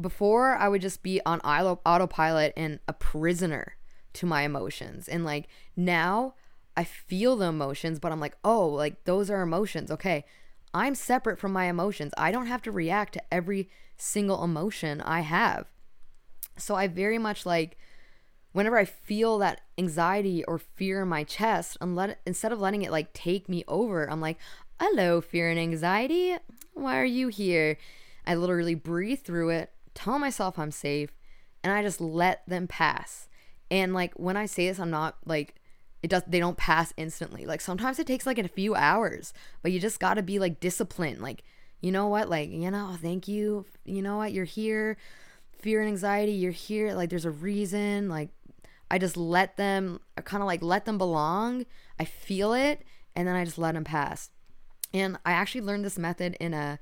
Before 0.00 0.56
I 0.56 0.68
would 0.68 0.80
just 0.80 1.02
be 1.02 1.20
on 1.26 1.40
autopilot 1.40 2.52
and 2.56 2.80
a 2.88 2.92
prisoner 2.92 3.76
to 4.14 4.26
my 4.26 4.42
emotions. 4.42 5.08
And 5.08 5.24
like 5.24 5.48
now 5.76 6.34
I 6.76 6.84
feel 6.84 7.36
the 7.36 7.46
emotions, 7.46 7.98
but 7.98 8.12
I'm 8.12 8.20
like, 8.20 8.36
oh, 8.44 8.66
like 8.68 9.04
those 9.04 9.30
are 9.30 9.42
emotions. 9.42 9.90
Okay. 9.90 10.24
I'm 10.72 10.94
separate 10.94 11.38
from 11.38 11.52
my 11.52 11.64
emotions. 11.64 12.12
I 12.16 12.30
don't 12.30 12.46
have 12.46 12.62
to 12.62 12.70
react 12.70 13.14
to 13.14 13.34
every 13.34 13.68
single 13.96 14.44
emotion 14.44 15.00
I 15.00 15.20
have. 15.20 15.66
So 16.56 16.76
I 16.76 16.86
very 16.86 17.18
much 17.18 17.44
like 17.44 17.76
whenever 18.52 18.78
I 18.78 18.84
feel 18.84 19.38
that 19.38 19.60
anxiety 19.78 20.44
or 20.44 20.58
fear 20.58 21.02
in 21.02 21.08
my 21.08 21.24
chest, 21.24 21.76
let 21.80 22.20
instead 22.26 22.52
of 22.52 22.60
letting 22.60 22.82
it 22.82 22.90
like 22.90 23.12
take 23.12 23.48
me 23.48 23.64
over, 23.68 24.10
I'm 24.10 24.20
like, 24.20 24.38
"Hello, 24.80 25.20
fear 25.20 25.50
and 25.50 25.58
anxiety. 25.58 26.36
Why 26.74 26.98
are 26.98 27.04
you 27.04 27.28
here?" 27.28 27.76
I 28.26 28.34
literally 28.34 28.74
breathe 28.74 29.20
through 29.20 29.50
it, 29.50 29.72
tell 29.94 30.18
myself 30.18 30.58
I'm 30.58 30.70
safe, 30.70 31.10
and 31.62 31.72
I 31.72 31.82
just 31.82 32.00
let 32.00 32.46
them 32.46 32.66
pass. 32.68 33.28
And 33.70 33.94
like 33.94 34.14
when 34.14 34.36
I 34.36 34.46
say 34.46 34.68
this, 34.68 34.78
I'm 34.78 34.90
not 34.90 35.16
like 35.24 35.54
it 36.02 36.10
does 36.10 36.22
they 36.26 36.40
don't 36.40 36.56
pass 36.56 36.92
instantly. 36.96 37.46
Like 37.46 37.60
sometimes 37.60 37.98
it 37.98 38.06
takes 38.06 38.26
like 38.26 38.38
a 38.38 38.48
few 38.48 38.74
hours, 38.74 39.32
but 39.62 39.72
you 39.72 39.80
just 39.80 40.00
got 40.00 40.14
to 40.14 40.22
be 40.22 40.38
like 40.38 40.60
disciplined. 40.60 41.20
Like, 41.20 41.42
you 41.80 41.92
know 41.92 42.08
what? 42.08 42.28
Like, 42.28 42.50
you 42.50 42.70
know, 42.70 42.96
thank 43.00 43.28
you. 43.28 43.66
You 43.84 44.02
know 44.02 44.16
what? 44.16 44.32
You're 44.32 44.44
here. 44.44 44.96
Fear 45.60 45.80
and 45.80 45.88
anxiety, 45.88 46.32
you're 46.32 46.52
here. 46.52 46.94
Like 46.94 47.10
there's 47.10 47.26
a 47.26 47.30
reason. 47.30 48.08
Like 48.08 48.30
I 48.90 48.98
just 48.98 49.16
let 49.16 49.56
them 49.56 50.00
kind 50.24 50.42
of 50.42 50.46
like 50.46 50.62
let 50.62 50.84
them 50.84 50.98
belong. 50.98 51.66
I 51.98 52.04
feel 52.04 52.52
it 52.52 52.82
and 53.14 53.26
then 53.28 53.36
I 53.36 53.44
just 53.44 53.58
let 53.58 53.74
them 53.74 53.84
pass. 53.84 54.30
And 54.92 55.18
I 55.24 55.32
actually 55.32 55.60
learned 55.60 55.84
this 55.84 55.98
method 55.98 56.36
in 56.40 56.54
a 56.54 56.78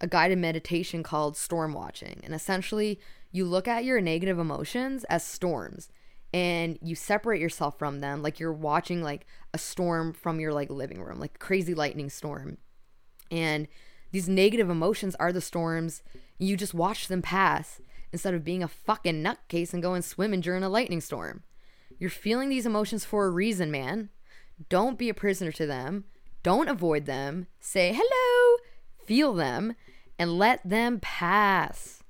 a 0.00 0.06
guided 0.06 0.38
meditation 0.38 1.02
called 1.02 1.36
storm 1.36 1.74
watching. 1.74 2.20
And 2.24 2.34
essentially, 2.34 2.98
you 3.32 3.44
look 3.44 3.68
at 3.68 3.84
your 3.84 4.00
negative 4.00 4.38
emotions 4.38 5.04
as 5.04 5.24
storms 5.24 5.90
and 6.32 6.78
you 6.80 6.94
separate 6.94 7.40
yourself 7.40 7.78
from 7.78 8.00
them 8.00 8.22
like 8.22 8.40
you're 8.40 8.52
watching 8.52 9.02
like 9.02 9.26
a 9.52 9.58
storm 9.58 10.12
from 10.12 10.40
your 10.40 10.52
like 10.52 10.70
living 10.70 11.02
room, 11.02 11.20
like 11.20 11.38
crazy 11.38 11.74
lightning 11.74 12.08
storm. 12.08 12.58
And 13.30 13.68
these 14.10 14.28
negative 14.28 14.70
emotions 14.70 15.14
are 15.16 15.32
the 15.32 15.40
storms. 15.40 16.02
You 16.38 16.56
just 16.56 16.74
watch 16.74 17.08
them 17.08 17.22
pass 17.22 17.80
instead 18.12 18.34
of 18.34 18.44
being 18.44 18.62
a 18.62 18.68
fucking 18.68 19.22
nutcase 19.22 19.72
and 19.72 19.82
going 19.82 20.02
swimming 20.02 20.40
during 20.40 20.64
a 20.64 20.68
lightning 20.68 21.00
storm. 21.00 21.42
You're 22.00 22.10
feeling 22.10 22.48
these 22.48 22.66
emotions 22.66 23.04
for 23.04 23.26
a 23.26 23.30
reason, 23.30 23.70
man. 23.70 24.08
Don't 24.68 24.98
be 24.98 25.08
a 25.08 25.14
prisoner 25.14 25.52
to 25.52 25.66
them. 25.66 26.04
Don't 26.42 26.68
avoid 26.68 27.06
them. 27.06 27.46
Say 27.60 27.92
hello, 27.94 28.56
feel 29.06 29.32
them, 29.32 29.74
and 30.18 30.36
let 30.36 30.68
them 30.68 30.98
pass. 30.98 32.02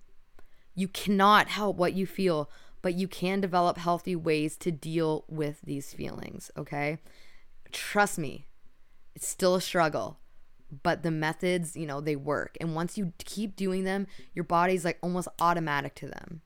You 0.74 0.88
cannot 0.88 1.48
help 1.48 1.76
what 1.76 1.92
you 1.92 2.07
feel, 2.07 2.48
but 2.81 2.94
you 2.94 3.07
can 3.07 3.42
develop 3.42 3.76
healthy 3.76 4.16
ways 4.16 4.57
to 4.59 4.70
deal 4.70 5.24
with 5.29 5.61
these 5.62 5.92
feelings, 5.92 6.50
okay? 6.57 6.98
Trust 7.70 8.18
me, 8.18 8.46
it's 9.14 9.29
still 9.29 9.55
a 9.55 9.61
struggle 9.61 10.20
but 10.83 11.03
the 11.03 11.11
methods, 11.11 11.76
you 11.76 11.87
know, 11.87 12.00
they 12.00 12.16
work. 12.16 12.57
And 12.61 12.74
once 12.74 12.96
you 12.96 13.12
keep 13.18 13.57
doing 13.57 13.85
them, 13.85 14.07
your 14.35 14.44
body's 14.44 14.85
like 14.85 14.98
almost 15.03 15.29
automatic 15.40 15.94
to 15.96 16.07
them. 16.07 16.42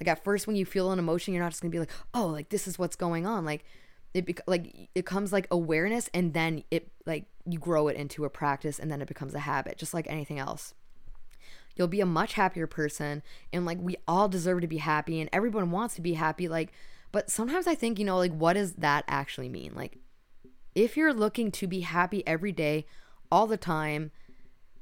Like 0.00 0.08
at 0.08 0.24
first, 0.24 0.46
when 0.46 0.56
you 0.56 0.66
feel 0.66 0.92
an 0.92 0.98
emotion, 0.98 1.32
you're 1.32 1.42
not 1.42 1.50
just 1.50 1.62
gonna 1.62 1.72
be 1.72 1.78
like, 1.78 1.92
oh, 2.14 2.26
like 2.26 2.48
this 2.50 2.66
is 2.68 2.78
what's 2.78 2.96
going 2.96 3.26
on. 3.26 3.44
Like 3.44 3.64
it, 4.14 4.26
bec- 4.26 4.46
like 4.46 4.88
it 4.94 5.06
comes 5.06 5.32
like 5.32 5.46
awareness, 5.50 6.08
and 6.12 6.32
then 6.34 6.64
it 6.70 6.90
like 7.06 7.26
you 7.44 7.58
grow 7.58 7.88
it 7.88 7.96
into 7.96 8.24
a 8.24 8.30
practice, 8.30 8.78
and 8.78 8.90
then 8.90 9.02
it 9.02 9.08
becomes 9.08 9.34
a 9.34 9.40
habit, 9.40 9.78
just 9.78 9.94
like 9.94 10.06
anything 10.08 10.38
else. 10.38 10.74
You'll 11.76 11.88
be 11.88 12.00
a 12.00 12.06
much 12.06 12.34
happier 12.34 12.66
person, 12.66 13.22
and 13.52 13.66
like 13.66 13.78
we 13.80 13.96
all 14.08 14.28
deserve 14.28 14.62
to 14.62 14.66
be 14.66 14.78
happy, 14.78 15.20
and 15.20 15.30
everyone 15.32 15.70
wants 15.70 15.94
to 15.96 16.00
be 16.00 16.14
happy. 16.14 16.48
Like, 16.48 16.72
but 17.12 17.30
sometimes 17.30 17.66
I 17.66 17.74
think, 17.74 17.98
you 17.98 18.04
know, 18.04 18.16
like 18.18 18.32
what 18.32 18.54
does 18.54 18.74
that 18.74 19.04
actually 19.08 19.48
mean? 19.48 19.72
Like, 19.74 19.98
if 20.74 20.96
you're 20.96 21.14
looking 21.14 21.50
to 21.52 21.66
be 21.66 21.80
happy 21.80 22.26
every 22.26 22.52
day 22.52 22.86
all 23.30 23.46
the 23.46 23.56
time, 23.56 24.10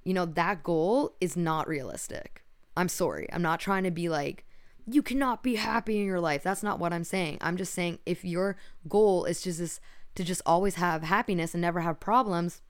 you 0.04 0.12
know, 0.12 0.26
that 0.26 0.62
goal 0.62 1.14
is 1.20 1.36
not 1.36 1.66
realistic. 1.66 2.44
I'm 2.76 2.88
sorry. 2.88 3.28
I'm 3.32 3.42
not 3.42 3.60
trying 3.60 3.84
to 3.84 3.90
be 3.90 4.08
like, 4.08 4.43
you 4.86 5.02
cannot 5.02 5.42
be 5.42 5.56
happy 5.56 5.98
in 5.98 6.06
your 6.06 6.20
life. 6.20 6.42
That's 6.42 6.62
not 6.62 6.78
what 6.78 6.92
I'm 6.92 7.04
saying. 7.04 7.38
I'm 7.40 7.56
just 7.56 7.74
saying 7.74 7.98
if 8.06 8.24
your 8.24 8.56
goal 8.88 9.24
is 9.24 9.42
just 9.42 9.58
this, 9.58 9.80
to 10.14 10.24
just 10.24 10.42
always 10.46 10.76
have 10.76 11.02
happiness 11.02 11.54
and 11.54 11.60
never 11.60 11.80
have 11.80 12.00
problems, 12.00 12.60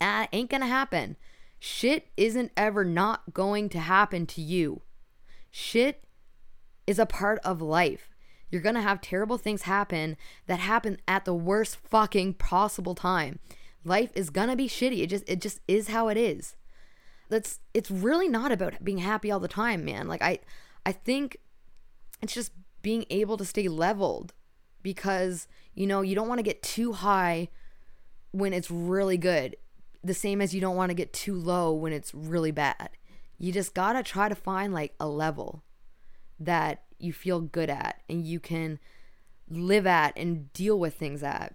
that 0.00 0.28
ain't 0.32 0.50
gonna 0.50 0.66
happen. 0.66 1.16
Shit 1.58 2.08
isn't 2.16 2.52
ever 2.56 2.84
not 2.84 3.32
going 3.32 3.68
to 3.70 3.78
happen 3.78 4.26
to 4.26 4.40
you. 4.40 4.82
Shit 5.50 6.04
is 6.86 6.98
a 6.98 7.06
part 7.06 7.38
of 7.44 7.62
life. 7.62 8.10
You're 8.50 8.62
gonna 8.62 8.82
have 8.82 9.00
terrible 9.00 9.38
things 9.38 9.62
happen 9.62 10.16
that 10.46 10.60
happen 10.60 10.98
at 11.08 11.24
the 11.24 11.34
worst 11.34 11.76
fucking 11.76 12.34
possible 12.34 12.94
time 12.94 13.38
life 13.86 14.10
is 14.14 14.30
gonna 14.30 14.56
be 14.56 14.68
shitty. 14.68 15.02
It 15.02 15.06
just 15.06 15.24
it 15.28 15.40
just 15.40 15.60
is 15.68 15.88
how 15.88 16.08
it 16.08 16.16
is. 16.16 16.56
That's 17.28 17.60
it's 17.72 17.90
really 17.90 18.28
not 18.28 18.52
about 18.52 18.84
being 18.84 18.98
happy 18.98 19.30
all 19.30 19.40
the 19.40 19.48
time, 19.48 19.84
man. 19.84 20.08
Like 20.08 20.22
I 20.22 20.40
I 20.86 20.92
think 20.92 21.36
it's 22.22 22.32
just 22.32 22.52
being 22.80 23.04
able 23.10 23.36
to 23.36 23.44
stay 23.44 23.68
leveled 23.68 24.32
because 24.82 25.48
you 25.74 25.86
know 25.86 26.00
you 26.00 26.14
don't 26.14 26.28
want 26.28 26.38
to 26.38 26.44
get 26.44 26.62
too 26.62 26.92
high 26.92 27.48
when 28.30 28.54
it's 28.54 28.70
really 28.70 29.18
good 29.18 29.56
the 30.02 30.14
same 30.14 30.40
as 30.40 30.54
you 30.54 30.60
don't 30.60 30.76
want 30.76 30.90
to 30.90 30.94
get 30.94 31.12
too 31.12 31.34
low 31.34 31.72
when 31.72 31.92
it's 31.92 32.14
really 32.14 32.52
bad 32.52 32.90
you 33.38 33.52
just 33.52 33.74
gotta 33.74 34.02
try 34.02 34.28
to 34.28 34.34
find 34.34 34.72
like 34.72 34.94
a 35.00 35.08
level 35.08 35.62
that 36.38 36.84
you 36.98 37.12
feel 37.12 37.40
good 37.40 37.68
at 37.68 38.02
and 38.08 38.26
you 38.26 38.40
can 38.40 38.78
live 39.48 39.86
at 39.86 40.16
and 40.16 40.52
deal 40.52 40.78
with 40.78 40.94
things 40.94 41.22
at 41.22 41.54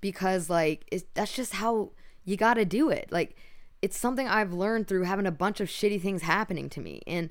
because 0.00 0.48
like 0.48 0.86
it's, 0.90 1.04
that's 1.14 1.32
just 1.32 1.54
how 1.54 1.92
you 2.24 2.36
got 2.36 2.54
to 2.54 2.64
do 2.64 2.90
it. 2.90 3.08
Like 3.10 3.36
it's 3.82 3.98
something 3.98 4.28
I've 4.28 4.52
learned 4.52 4.86
through 4.86 5.04
having 5.04 5.26
a 5.26 5.32
bunch 5.32 5.60
of 5.60 5.68
shitty 5.68 6.00
things 6.00 6.22
happening 6.22 6.68
to 6.70 6.80
me 6.80 7.02
and 7.06 7.30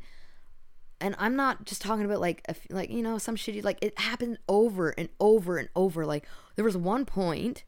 and 1.00 1.16
I'm 1.20 1.36
not 1.36 1.66
just 1.66 1.82
talking 1.82 2.06
about 2.06 2.20
like 2.20 2.44
a, 2.50 2.56
like 2.70 2.90
you 2.90 3.02
know 3.02 3.18
some 3.18 3.36
shitty 3.36 3.64
like 3.64 3.78
it 3.82 3.98
happened 4.00 4.38
over 4.48 4.90
and 4.90 5.10
over 5.20 5.58
and 5.58 5.70
over 5.76 6.06
like 6.06 6.26
there 6.56 6.66
was 6.66 6.78
one 6.78 7.06
point 7.06 7.64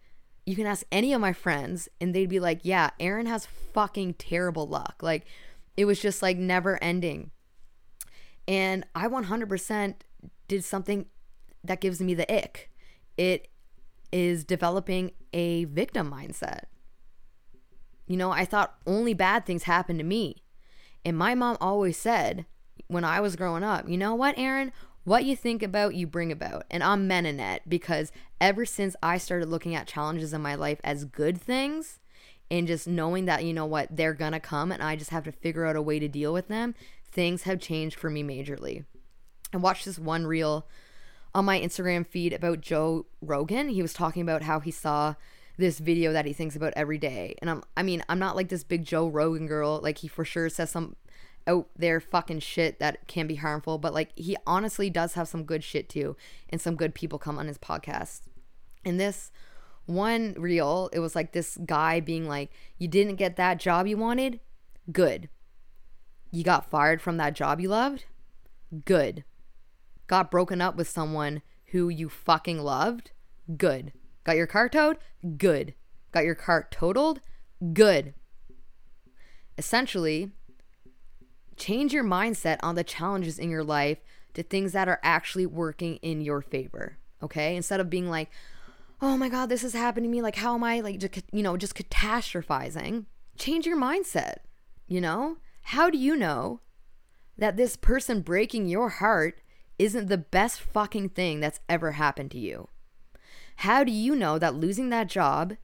you 0.46 0.56
can 0.56 0.66
ask 0.66 0.86
any 0.92 1.14
of 1.14 1.22
my 1.22 1.34
friends 1.34 1.90
and 2.02 2.14
they'd 2.14 2.30
be 2.30 2.40
like 2.40 2.62
yeah 2.64 2.90
Erin 3.00 3.26
has 3.26 3.46
fucking 3.46 4.16
terrible 4.16 4.68
luck 4.68 4.96
like 5.02 5.26
it 5.78 5.86
was 5.86 6.00
just 6.00 6.22
like 6.22 6.38
never 6.38 6.82
ending 6.84 7.32
and 8.48 8.86
I 8.96 9.08
100% 9.08 9.96
did 10.48 10.64
something 10.64 11.06
that 11.64 11.82
gives 11.82 12.02
me 12.02 12.14
the 12.16 12.32
ick 12.34 12.72
it 13.18 13.50
is 14.12 14.44
developing 14.44 15.12
a 15.34 15.66
victim 15.66 16.12
mindset. 16.12 16.64
You 18.08 18.18
know, 18.18 18.32
I 18.32 18.46
thought 18.46 18.76
only 18.88 19.14
bad 19.14 19.46
things 19.46 19.64
happened 19.64 20.00
to 20.00 20.06
me. 20.06 20.44
And 21.06 21.18
my 21.18 21.36
mom 21.36 21.58
always 21.62 21.98
said 21.98 22.46
when 22.88 23.04
I 23.04 23.20
was 23.20 23.36
growing 23.36 23.64
up, 23.64 23.88
you 23.90 23.98
know 23.98 24.16
what, 24.16 24.38
Erin? 24.38 24.72
What 25.04 25.26
you 25.26 25.36
think 25.36 25.64
about, 25.64 25.96
you 25.96 26.06
bring 26.06 26.32
about. 26.32 26.66
And 26.70 26.84
I'm 26.84 27.08
meaning 27.08 27.42
because 27.68 28.12
ever 28.40 28.66
since 28.66 28.96
I 29.02 29.18
started 29.18 29.50
looking 29.50 29.74
at 29.76 29.88
challenges 29.88 30.34
in 30.34 30.42
my 30.42 30.56
life 30.56 30.80
as 30.84 31.06
good 31.06 31.40
things 31.40 32.00
and 32.52 32.68
just 32.68 32.88
knowing 32.88 33.26
that, 33.26 33.44
you 33.44 33.54
know 33.54 33.66
what, 33.66 33.96
they're 33.96 34.14
gonna 34.14 34.40
come 34.40 34.72
and 34.72 34.84
I 34.84 34.96
just 34.96 35.12
have 35.12 35.24
to 35.24 35.32
figure 35.32 35.66
out 35.66 35.76
a 35.76 35.82
way 35.82 36.00
to 36.00 36.08
deal 36.08 36.34
with 36.34 36.48
them, 36.48 36.76
things 37.12 37.44
have 37.44 37.60
changed 37.60 37.98
for 37.98 38.10
me 38.10 38.24
majorly. 38.24 38.86
I 39.54 39.58
watched 39.58 39.86
this 39.86 39.98
one 39.98 40.28
reel 40.28 40.68
on 41.34 41.46
my 41.46 41.60
Instagram 41.60 42.06
feed 42.06 42.34
about 42.34 42.62
Joe 42.62 43.06
Rogan. 43.22 43.70
He 43.70 43.82
was 43.82 43.94
talking 43.94 44.22
about 44.22 44.44
how 44.44 44.60
he 44.60 44.72
saw 44.72 45.16
this 45.58 45.80
video 45.80 46.14
that 46.14 46.26
he 46.26 46.34
thinks 46.34 46.56
about 46.56 46.74
every 46.76 46.98
day. 46.98 47.36
And 47.42 47.50
I'm 47.50 47.64
I 47.76 47.84
mean, 47.84 48.04
I'm 48.10 48.20
not 48.20 48.36
like 48.36 48.50
this 48.50 48.64
big 48.64 48.86
Joe 48.86 49.08
Rogan 49.08 49.46
girl. 49.46 49.80
Like 49.82 50.00
he 50.00 50.08
for 50.08 50.26
sure 50.26 50.50
says 50.50 50.72
some 50.72 50.96
out 51.48 51.70
there 51.76 52.00
fucking 52.00 52.40
shit 52.40 52.80
that 52.80 53.08
can 53.08 53.28
be 53.28 53.36
harmful, 53.36 53.78
but 53.78 53.94
like 53.94 54.12
he 54.16 54.38
honestly 54.46 54.90
does 54.90 55.14
have 55.14 55.28
some 55.28 55.44
good 55.44 55.64
shit 55.64 55.90
too 55.90 56.16
and 56.50 56.62
some 56.62 56.76
good 56.76 56.94
people 56.94 57.20
come 57.20 57.38
on 57.38 57.48
his 57.48 57.58
podcast. 57.58 58.22
And 58.86 59.00
this 59.00 59.32
one 59.86 60.36
reel, 60.38 60.90
it 60.94 61.00
was 61.00 61.16
like 61.16 61.32
this 61.32 61.58
guy 61.66 62.00
being 62.00 62.28
like, 62.28 62.52
"You 62.78 62.88
didn't 62.88 63.16
get 63.16 63.36
that 63.38 63.60
job 63.60 63.88
you 63.88 63.98
wanted? 63.98 64.40
Good. 64.92 65.30
You 66.32 66.44
got 66.44 66.70
fired 66.70 67.02
from 67.02 67.18
that 67.18 67.34
job 67.34 67.60
you 67.60 67.70
loved? 67.70 68.06
Good 68.86 69.24
got 70.10 70.32
broken 70.32 70.60
up 70.60 70.76
with 70.76 70.90
someone 70.90 71.42
who 71.68 71.88
you 71.88 72.10
fucking 72.10 72.60
loved? 72.60 73.12
Good. 73.56 73.94
Got 74.26 74.36
your 74.36 74.48
car 74.48 74.68
towed? 74.68 74.98
Good. 75.38 75.76
Got 76.12 76.26
your 76.26 76.36
car 76.36 76.68
totaled? 76.70 77.22
Good. 77.74 78.14
Essentially, 79.58 80.32
change 81.60 81.94
your 81.94 82.04
mindset 82.04 82.58
on 82.64 82.76
the 82.76 82.84
challenges 82.84 83.38
in 83.38 83.50
your 83.50 83.64
life 83.64 84.00
to 84.34 84.44
things 84.44 84.72
that 84.72 84.88
are 84.88 85.00
actually 85.04 85.46
working 85.46 85.98
in 85.98 86.22
your 86.22 86.42
favor. 86.42 86.98
Okay? 87.22 87.56
Instead 87.56 87.80
of 87.80 87.90
being 87.90 88.10
like, 88.10 88.32
oh 89.02 89.18
my 89.18 89.30
God, 89.30 89.50
this 89.50 89.64
is 89.64 89.74
happening 89.74 90.10
to 90.10 90.16
me. 90.16 90.22
Like, 90.22 90.38
how 90.38 90.56
am 90.56 90.64
I, 90.64 90.80
like, 90.80 91.04
you 91.32 91.44
know, 91.44 91.58
just 91.58 91.76
catastrophizing? 91.76 93.06
Change 93.38 93.66
your 93.66 93.78
mindset. 93.78 94.38
You 94.88 95.02
know? 95.02 95.38
How 95.64 95.90
do 95.90 95.98
you 95.98 96.16
know 96.16 96.62
that 97.38 97.58
this 97.58 97.76
person 97.76 98.22
breaking 98.22 98.68
your 98.68 98.90
heart 98.90 99.40
isn't 99.78 100.08
the 100.08 100.18
best 100.18 100.60
fucking 100.60 101.10
thing 101.10 101.40
that's 101.40 101.60
ever 101.70 101.94
happened 101.94 102.32
to 102.32 102.40
you? 102.40 102.68
How 103.58 103.84
do 103.84 103.92
you 103.92 104.16
know 104.16 104.40
that 104.40 104.56
losing 104.56 104.90
that 104.90 105.08
job 105.08 105.56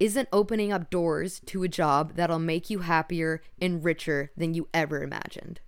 isn't 0.00 0.28
opening 0.32 0.72
up 0.72 0.90
doors 0.90 1.40
to 1.46 1.62
a 1.62 1.68
job 1.68 2.14
that'll 2.14 2.38
make 2.38 2.70
you 2.70 2.80
happier 2.80 3.42
and 3.60 3.84
richer 3.84 4.30
than 4.36 4.54
you 4.54 4.68
ever 4.72 5.02
imagined? 5.02 5.60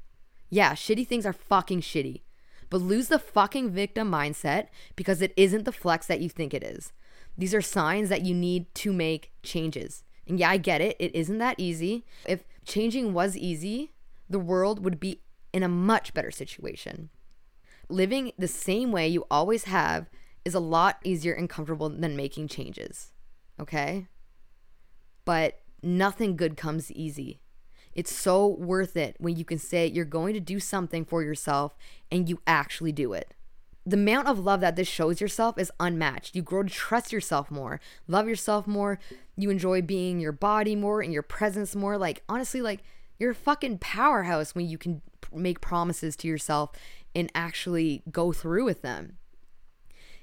Yeah, 0.48 0.72
shitty 0.72 1.06
things 1.06 1.26
are 1.26 1.32
fucking 1.32 1.80
shitty, 1.80 2.22
but 2.68 2.80
lose 2.80 3.08
the 3.08 3.18
fucking 3.18 3.70
victim 3.70 4.10
mindset 4.10 4.68
because 4.96 5.22
it 5.22 5.32
isn't 5.36 5.64
the 5.64 5.72
flex 5.72 6.06
that 6.06 6.20
you 6.20 6.28
think 6.28 6.54
it 6.54 6.64
is. 6.64 6.92
These 7.36 7.54
are 7.54 7.62
signs 7.62 8.08
that 8.08 8.22
you 8.22 8.34
need 8.34 8.74
to 8.76 8.92
make 8.92 9.32
changes. 9.42 10.04
And 10.26 10.38
yeah, 10.38 10.50
I 10.50 10.56
get 10.56 10.80
it. 10.80 10.96
It 10.98 11.14
isn't 11.14 11.38
that 11.38 11.58
easy. 11.58 12.04
If 12.26 12.44
changing 12.64 13.14
was 13.14 13.36
easy, 13.36 13.92
the 14.28 14.38
world 14.38 14.84
would 14.84 15.00
be 15.00 15.22
in 15.52 15.62
a 15.62 15.68
much 15.68 16.14
better 16.14 16.30
situation 16.30 17.10
living 17.90 18.32
the 18.38 18.48
same 18.48 18.92
way 18.92 19.08
you 19.08 19.26
always 19.30 19.64
have 19.64 20.08
is 20.44 20.54
a 20.54 20.60
lot 20.60 20.98
easier 21.04 21.34
and 21.34 21.50
comfortable 21.50 21.90
than 21.90 22.16
making 22.16 22.48
changes. 22.48 23.12
Okay? 23.58 24.06
But 25.24 25.60
nothing 25.82 26.36
good 26.36 26.56
comes 26.56 26.90
easy. 26.92 27.40
It's 27.92 28.14
so 28.14 28.46
worth 28.46 28.96
it 28.96 29.16
when 29.18 29.36
you 29.36 29.44
can 29.44 29.58
say 29.58 29.86
you're 29.86 30.04
going 30.04 30.34
to 30.34 30.40
do 30.40 30.60
something 30.60 31.04
for 31.04 31.22
yourself 31.22 31.76
and 32.10 32.28
you 32.28 32.40
actually 32.46 32.92
do 32.92 33.12
it. 33.12 33.34
The 33.84 33.96
amount 33.96 34.28
of 34.28 34.38
love 34.38 34.60
that 34.60 34.76
this 34.76 34.86
shows 34.86 35.20
yourself 35.20 35.58
is 35.58 35.72
unmatched. 35.80 36.36
You 36.36 36.42
grow 36.42 36.62
to 36.62 36.68
trust 36.68 37.12
yourself 37.12 37.50
more, 37.50 37.80
love 38.06 38.28
yourself 38.28 38.66
more. 38.66 39.00
You 39.36 39.50
enjoy 39.50 39.82
being 39.82 40.20
your 40.20 40.32
body 40.32 40.76
more 40.76 41.00
and 41.00 41.12
your 41.12 41.22
presence 41.22 41.74
more. 41.74 41.96
Like, 41.96 42.22
honestly, 42.28 42.60
like, 42.60 42.82
you're 43.18 43.32
a 43.32 43.34
fucking 43.34 43.78
powerhouse 43.78 44.54
when 44.54 44.68
you 44.68 44.78
can 44.78 45.02
make 45.32 45.60
promises 45.60 46.14
to 46.16 46.28
yourself 46.28 46.70
and 47.14 47.30
actually 47.34 48.02
go 48.10 48.32
through 48.32 48.64
with 48.64 48.82
them. 48.82 49.16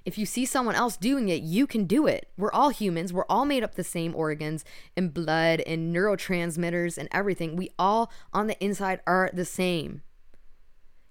If 0.07 0.17
you 0.17 0.25
see 0.25 0.45
someone 0.45 0.75
else 0.75 0.95
doing 0.95 1.27
it, 1.27 1.43
you 1.43 1.67
can 1.67 1.83
do 1.83 2.07
it. 2.07 2.29
We're 2.37 2.53
all 2.53 2.69
humans. 2.69 3.11
We're 3.11 3.25
all 3.27 3.43
made 3.43 3.61
up 3.61 3.75
the 3.75 3.83
same 3.83 4.15
organs 4.15 4.63
and 4.95 5.13
blood 5.13 5.59
and 5.67 5.93
neurotransmitters 5.93 6.97
and 6.97 7.09
everything. 7.11 7.57
We 7.57 7.71
all 7.77 8.09
on 8.31 8.47
the 8.47 8.57
inside 8.63 9.01
are 9.05 9.29
the 9.33 9.43
same. 9.43 10.03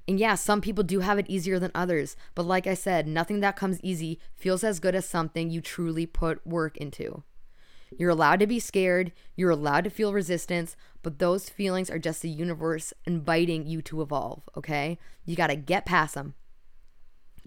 And 0.09 0.19
yeah, 0.19 0.35
some 0.35 0.63
people 0.63 0.83
do 0.83 1.01
have 1.01 1.19
it 1.19 1.29
easier 1.29 1.59
than 1.59 1.73
others. 1.75 2.17
But 2.35 2.47
like 2.47 2.67
I 2.67 2.73
said, 2.73 3.07
nothing 3.07 3.41
that 3.41 3.55
comes 3.55 3.83
easy 3.83 4.19
feels 4.35 4.65
as 4.65 4.81
good 4.81 4.95
as 4.95 5.07
something 5.07 5.51
you 5.51 5.61
truly 5.61 6.07
put 6.07 6.47
work 6.47 6.79
into. 6.79 7.23
You're 7.99 8.09
allowed 8.09 8.41
to 8.41 8.47
be 8.47 8.59
scared, 8.59 9.13
you're 9.37 9.51
allowed 9.51 9.85
to 9.85 9.91
feel 9.91 10.15
resistance, 10.15 10.75
but 11.03 11.19
those 11.19 11.51
feelings 11.51 11.91
are 11.91 11.99
just 11.99 12.23
the 12.23 12.31
universe 12.31 12.95
inviting 13.05 13.67
you 13.67 13.83
to 13.83 14.01
evolve, 14.01 14.49
okay? 14.57 14.99
You 15.27 15.37
got 15.37 15.49
to 15.49 15.57
get 15.57 15.85
past 15.85 16.15
them. 16.15 16.33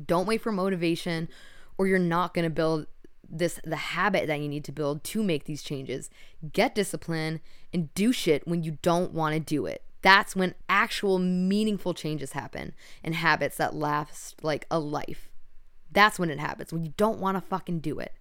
Don't 0.04 0.28
wait 0.28 0.42
for 0.42 0.52
motivation 0.52 1.30
or 1.78 1.88
you're 1.88 2.00
not 2.00 2.34
going 2.34 2.44
to 2.44 2.50
build 2.50 2.88
this 3.32 3.60
the 3.64 3.76
habit 3.76 4.28
that 4.28 4.40
you 4.40 4.48
need 4.48 4.64
to 4.66 4.72
build 4.72 5.04
to 5.04 5.24
make 5.24 5.46
these 5.46 5.62
changes. 5.62 6.10
Get 6.52 6.76
discipline 6.76 7.42
and 7.74 7.94
do 7.94 8.12
shit 8.12 8.48
when 8.48 8.64
you 8.64 8.78
don't 8.82 9.14
want 9.14 9.34
to 9.34 9.40
do 9.40 9.66
it. 9.66 9.84
That's 10.02 10.36
when 10.36 10.56
actual 10.68 11.20
meaningful 11.20 11.94
changes 11.94 12.32
happen 12.32 12.74
and 13.04 13.16
habits 13.16 13.58
that 13.58 13.76
last 13.76 14.44
like 14.44 14.66
a 14.72 14.80
life. 14.80 15.30
That's 15.92 16.20
when 16.20 16.30
it 16.30 16.40
happens, 16.40 16.72
when 16.72 16.84
you 16.84 16.94
don't 16.98 17.20
want 17.20 17.38
to 17.38 17.42
fucking 17.42 17.80
do 17.80 18.00
it. 18.00 18.14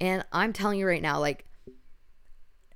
And 0.00 0.24
I'm 0.32 0.52
telling 0.52 0.78
you 0.78 0.86
right 0.86 1.02
now, 1.02 1.18
like, 1.18 1.46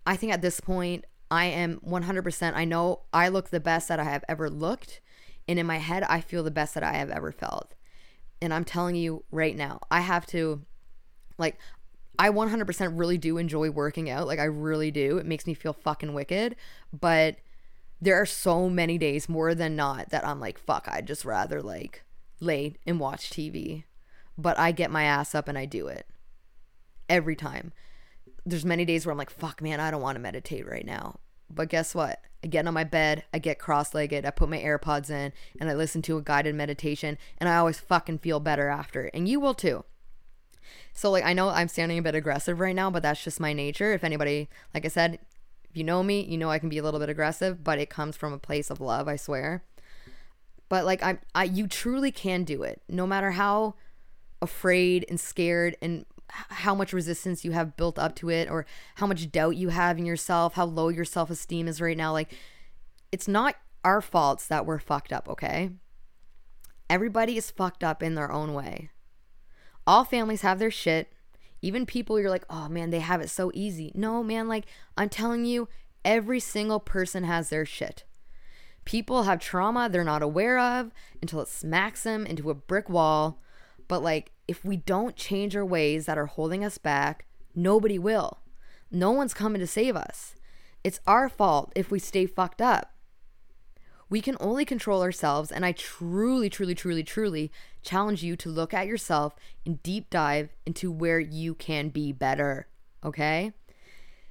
I 0.07 0.17
think 0.17 0.33
at 0.33 0.43
this 0.43 0.61
point, 0.61 1.05
I 1.31 1.47
am 1.47 1.81
100%. 1.87 2.55
I 2.55 2.65
know 2.65 3.03
I 3.13 3.29
look 3.29 3.51
the 3.51 3.61
best 3.61 3.89
that 3.89 4.01
I 4.01 4.05
have 4.05 4.25
ever 4.29 4.49
looked. 4.49 5.01
And 5.47 5.59
in 5.59 5.67
my 5.67 5.79
head, 5.79 6.03
I 6.05 6.21
feel 6.21 6.43
the 6.43 6.51
best 6.51 6.75
that 6.75 6.83
I 6.83 6.95
have 6.95 7.11
ever 7.11 7.33
felt. 7.33 7.75
And 8.43 8.55
I'm 8.55 8.65
telling 8.65 8.97
you 8.97 9.25
right 9.31 9.55
now, 9.57 9.81
I 9.91 10.01
have 10.01 10.27
to, 10.29 10.63
like, 11.37 11.59
I 12.19 12.31
100% 12.31 12.99
really 12.99 13.19
do 13.19 13.37
enjoy 13.39 13.71
working 13.71 14.09
out. 14.09 14.27
Like, 14.27 14.39
I 14.39 14.45
really 14.45 14.91
do. 14.91 15.19
It 15.19 15.27
makes 15.27 15.47
me 15.47 15.55
feel 15.55 15.73
fucking 15.73 16.15
wicked. 16.15 16.57
But 16.93 17.37
there 18.01 18.21
are 18.21 18.27
so 18.27 18.71
many 18.71 18.97
days, 18.97 19.29
more 19.29 19.55
than 19.55 19.77
not, 19.77 20.11
that 20.11 20.27
I'm 20.27 20.41
like, 20.41 20.59
fuck, 20.59 20.89
I'd 20.91 21.07
just 21.07 21.25
rather, 21.25 21.61
like, 21.63 22.03
lay 22.41 22.77
and 22.87 22.99
watch 22.99 23.31
TV. 23.31 23.85
But 24.39 24.59
I 24.59 24.73
get 24.73 24.91
my 24.91 25.05
ass 25.05 25.35
up 25.35 25.49
and 25.49 25.59
I 25.59 25.67
do 25.67 25.87
it 25.89 26.07
every 27.09 27.37
time. 27.37 27.73
There's 28.47 28.65
many 28.65 28.87
days 28.87 29.05
where 29.05 29.13
I'm 29.13 29.19
like, 29.19 29.29
fuck, 29.29 29.61
man, 29.61 29.81
I 29.81 29.91
don't 29.91 30.01
want 30.01 30.17
to 30.17 30.21
meditate 30.21 30.67
right 30.67 30.87
now. 30.87 31.21
But 31.51 31.69
guess 31.69 31.95
what? 31.95 32.21
I 32.43 32.47
get 32.47 32.67
on 32.67 32.75
my 32.75 32.85
bed, 32.85 33.25
I 33.35 33.39
get 33.39 33.59
cross 33.59 33.95
legged, 33.95 34.25
I 34.25 34.31
put 34.31 34.49
my 34.49 34.59
AirPods 34.59 35.11
in, 35.11 35.33
and 35.61 35.69
I 35.69 35.75
listen 35.75 36.01
to 36.03 36.17
a 36.17 36.23
guided 36.23 36.55
meditation, 36.55 37.19
and 37.39 37.49
I 37.49 37.57
always 37.57 37.79
fucking 37.79 38.19
feel 38.19 38.41
better 38.41 38.69
after. 38.69 39.11
And 39.13 39.29
you 39.29 39.41
will 39.41 39.55
too. 39.55 39.85
So, 40.93 41.11
like, 41.11 41.25
I 41.25 41.33
know 41.33 41.49
I'm 41.49 41.69
sounding 41.69 41.99
a 41.99 42.03
bit 42.03 42.15
aggressive 42.15 42.61
right 42.61 42.75
now, 42.75 42.91
but 42.91 43.03
that's 43.03 43.23
just 43.23 43.41
my 43.41 43.53
nature. 43.53 43.93
If 43.93 44.05
anybody, 44.05 44.49
like 44.73 44.85
I 44.85 44.89
said, 44.89 45.19
if 45.71 45.77
you 45.77 45.85
know 45.85 46.03
me, 46.03 46.25
you 46.25 46.37
know 46.37 46.51
I 46.51 46.59
can 46.59 46.69
be 46.69 46.79
a 46.79 46.83
little 46.83 47.01
bit 47.01 47.09
aggressive, 47.09 47.63
but 47.63 47.79
it 47.79 47.91
comes 47.91 48.17
from 48.17 48.33
a 48.33 48.39
place 48.39 48.71
of 48.71 48.81
love, 48.81 49.07
I 49.07 49.17
swear. 49.17 49.63
But 50.69 50.85
like 50.85 51.03
I 51.03 51.19
I 51.35 51.45
you 51.45 51.67
truly 51.67 52.13
can 52.13 52.45
do 52.45 52.63
it. 52.63 52.83
No 52.89 53.07
matter 53.07 53.33
how 53.33 53.75
afraid 54.43 55.05
and 55.09 55.19
scared 55.19 55.77
and 55.83 56.07
how 56.33 56.75
much 56.75 56.93
resistance 56.93 57.45
you 57.45 57.53
have 57.53 57.77
built 57.77 57.99
up 57.99 58.15
to 58.17 58.31
it 58.31 58.49
or 58.51 58.67
how 58.97 59.07
much 59.07 59.31
doubt 59.31 59.57
you 59.57 59.69
have 59.71 59.99
in 59.99 60.07
yourself, 60.07 60.55
how 60.55 60.65
low 60.65 60.89
your 60.89 61.05
self 61.05 61.31
esteem 61.31 61.69
is 61.69 61.81
right 61.81 61.97
now. 61.97 62.13
Like, 62.13 62.33
it's 63.13 63.29
not 63.29 63.57
our 63.85 64.01
faults 64.01 64.47
that 64.47 64.67
we're 64.67 64.79
fucked 64.79 65.13
up, 65.13 65.29
okay? 65.29 65.71
Everybody 66.89 67.37
is 67.37 67.51
fucked 67.51 67.85
up 67.85 68.03
in 68.03 68.15
their 68.15 68.31
own 68.31 68.55
way. 68.55 68.91
All 69.87 70.05
families 70.05 70.43
have 70.43 70.59
their 70.59 70.71
shit. 70.71 71.13
Even 71.63 71.87
people 71.87 72.19
you're 72.19 72.31
like, 72.31 72.45
oh 72.49 72.69
man, 72.69 72.91
they 72.91 73.01
have 73.01 73.21
it 73.21 73.31
so 73.31 73.51
easy. 73.55 73.93
No, 73.95 74.23
man, 74.23 74.49
like, 74.49 74.67
I'm 74.97 75.09
telling 75.09 75.45
you, 75.45 75.69
every 76.05 76.41
single 76.41 76.81
person 76.81 77.25
has 77.25 77.51
their 77.51 77.67
shit. 77.67 78.05
People 78.85 79.25
have 79.25 79.41
trauma 79.41 79.89
they're 79.89 80.05
not 80.05 80.23
aware 80.23 80.59
of 80.59 80.91
until 81.21 81.41
it 81.41 81.49
smacks 81.49 82.03
them 82.03 82.25
into 82.25 82.51
a 82.51 82.55
brick 82.55 82.89
wall. 82.89 83.41
But, 83.89 84.03
like, 84.03 84.33
if 84.51 84.65
we 84.65 84.77
don't 84.77 85.15
change 85.15 85.55
our 85.55 85.65
ways 85.65 86.07
that 86.07 86.19
are 86.19 86.27
holding 86.27 86.65
us 86.65 86.77
back, 86.77 87.25
nobody 87.55 88.01
will. 88.01 88.41
No 88.91 89.13
one's 89.13 89.33
coming 89.33 89.61
to 89.61 89.67
save 89.67 89.95
us. 89.95 90.35
It's 90.83 90.99
our 91.07 91.29
fault 91.29 91.73
if 91.77 91.93
we 91.93 92.01
stay 92.01 92.27
fucked 92.27 92.61
up. 92.61 92.93
We 94.09 94.21
can 94.21 94.37
only 94.41 94.65
control 94.65 95.03
ourselves, 95.03 95.53
and 95.53 95.65
I 95.65 95.71
truly, 95.71 96.51
truly, 96.51 96.75
truly, 96.75 97.05
truly 97.05 97.53
challenge 97.83 98.25
you 98.25 98.35
to 98.39 98.49
look 98.49 98.75
at 98.75 98.89
yourself 98.89 99.37
and 99.65 99.81
deep 99.85 100.11
dive 100.11 100.49
into 100.67 100.91
where 100.91 101.21
you 101.21 101.55
can 101.55 101.91
be 101.91 102.11
better. 102.11 102.67
Okay? 103.05 103.53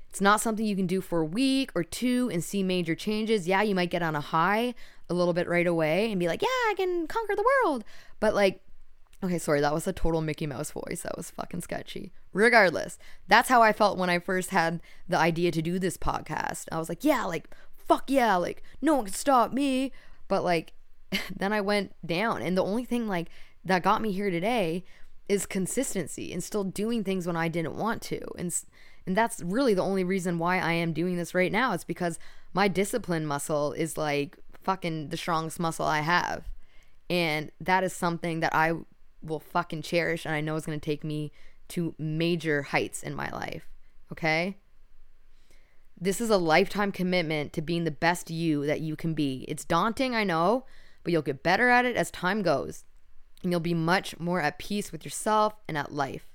It's 0.09 0.19
not 0.19 0.41
something 0.41 0.65
you 0.65 0.75
can 0.75 0.85
do 0.85 0.99
for 0.99 1.21
a 1.21 1.25
week 1.25 1.71
or 1.75 1.85
two 1.85 2.29
and 2.33 2.43
see 2.43 2.61
major 2.61 2.93
changes. 2.93 3.47
Yeah, 3.47 3.61
you 3.61 3.73
might 3.73 3.89
get 3.89 4.03
on 4.03 4.17
a 4.17 4.21
high 4.21 4.73
a 5.09 5.13
little 5.13 5.33
bit 5.33 5.47
right 5.47 5.65
away 5.65 6.11
and 6.11 6.19
be 6.19 6.27
like, 6.27 6.41
yeah, 6.41 6.47
I 6.47 6.73
can 6.75 7.07
conquer 7.07 7.37
the 7.37 7.49
world. 7.63 7.85
But 8.19 8.35
like, 8.35 8.61
Okay, 9.21 9.37
sorry, 9.37 9.59
that 9.59 9.73
was 9.73 9.85
a 9.85 9.93
total 9.93 10.21
Mickey 10.21 10.47
Mouse 10.47 10.71
voice. 10.71 11.01
That 11.03 11.17
was 11.17 11.31
fucking 11.31 11.61
sketchy. 11.61 12.13
Regardless, 12.31 12.97
that's 13.27 13.49
how 13.49 13.61
I 13.61 13.73
felt 13.73 13.97
when 13.97 14.09
I 14.09 14.19
first 14.19 14.51
had 14.51 14.81
the 15.09 15.17
idea 15.17 15.51
to 15.51 15.61
do 15.61 15.77
this 15.77 15.97
podcast. 15.97 16.65
I 16.71 16.79
was 16.79 16.87
like, 16.87 17.03
yeah, 17.03 17.25
like, 17.25 17.49
fuck 17.75 18.09
yeah, 18.09 18.37
like, 18.37 18.63
no 18.81 18.95
one 18.95 19.05
can 19.05 19.13
stop 19.13 19.51
me. 19.51 19.91
But 20.29 20.43
like, 20.43 20.73
then 21.35 21.51
I 21.51 21.59
went 21.59 21.93
down. 22.05 22.41
And 22.41 22.57
the 22.57 22.63
only 22.63 22.85
thing 22.85 23.07
like 23.07 23.27
that 23.65 23.83
got 23.83 24.01
me 24.01 24.13
here 24.13 24.29
today 24.29 24.85
is 25.27 25.45
consistency 25.45 26.31
and 26.31 26.43
still 26.43 26.63
doing 26.63 27.03
things 27.03 27.27
when 27.27 27.35
I 27.35 27.49
didn't 27.49 27.75
want 27.75 28.01
to. 28.03 28.21
And 28.37 28.53
and 29.05 29.17
that's 29.17 29.41
really 29.41 29.73
the 29.73 29.83
only 29.83 30.03
reason 30.03 30.37
why 30.37 30.59
I 30.59 30.73
am 30.73 30.93
doing 30.93 31.17
this 31.17 31.33
right 31.33 31.51
now. 31.51 31.73
It's 31.73 31.83
because 31.83 32.19
my 32.53 32.67
discipline 32.67 33.25
muscle 33.25 33.73
is 33.73 33.97
like 33.97 34.37
fucking 34.61 35.09
the 35.09 35.17
strongest 35.17 35.59
muscle 35.59 35.85
I 35.85 36.01
have. 36.01 36.47
And 37.09 37.51
that 37.59 37.83
is 37.83 37.91
something 37.91 38.39
that 38.41 38.53
I 38.53 38.73
will 39.21 39.39
fucking 39.39 39.81
cherish 39.81 40.25
and 40.25 40.33
I 40.33 40.41
know 40.41 40.55
it's 40.55 40.65
going 40.65 40.79
to 40.79 40.85
take 40.85 41.03
me 41.03 41.31
to 41.69 41.95
major 41.97 42.63
heights 42.63 43.03
in 43.03 43.15
my 43.15 43.29
life. 43.29 43.67
Okay? 44.11 44.57
This 45.99 46.21
is 46.21 46.29
a 46.29 46.37
lifetime 46.37 46.91
commitment 46.91 47.53
to 47.53 47.61
being 47.61 47.83
the 47.83 47.91
best 47.91 48.29
you 48.29 48.65
that 48.65 48.81
you 48.81 48.95
can 48.95 49.13
be. 49.13 49.45
It's 49.47 49.65
daunting, 49.65 50.15
I 50.15 50.23
know, 50.23 50.65
but 51.03 51.11
you'll 51.11 51.21
get 51.21 51.43
better 51.43 51.69
at 51.69 51.85
it 51.85 51.95
as 51.95 52.09
time 52.11 52.41
goes. 52.41 52.85
And 53.43 53.51
you'll 53.51 53.59
be 53.59 53.73
much 53.73 54.19
more 54.19 54.41
at 54.41 54.59
peace 54.59 54.91
with 54.91 55.05
yourself 55.05 55.53
and 55.67 55.77
at 55.77 55.93
life. 55.93 56.25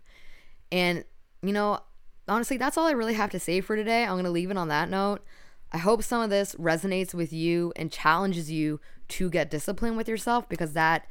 And, 0.71 1.05
you 1.43 1.53
know, 1.53 1.81
honestly, 2.29 2.57
that's 2.57 2.77
all 2.77 2.87
I 2.87 2.93
really 2.93 3.15
have 3.15 3.31
to 3.31 3.41
say 3.41 3.61
for 3.61 3.77
today. 3.77 4.05
I'm 4.05 4.15
going 4.15 4.25
to 4.25 4.31
leave 4.31 4.51
it 4.51 4.57
on 4.57 4.69
that 4.69 4.89
note. 4.89 5.25
I 5.73 5.79
hope 5.79 6.03
some 6.03 6.23
of 6.23 6.31
this 6.31 6.55
resonates 6.55 7.15
with 7.15 7.33
you 7.33 7.73
and 7.75 7.91
challenges 7.91 8.51
you 8.51 8.81
to 9.09 9.29
get 9.29 9.51
disciplined 9.51 9.97
with 9.97 10.09
yourself 10.09 10.49
because 10.49 10.73
that 10.75 11.07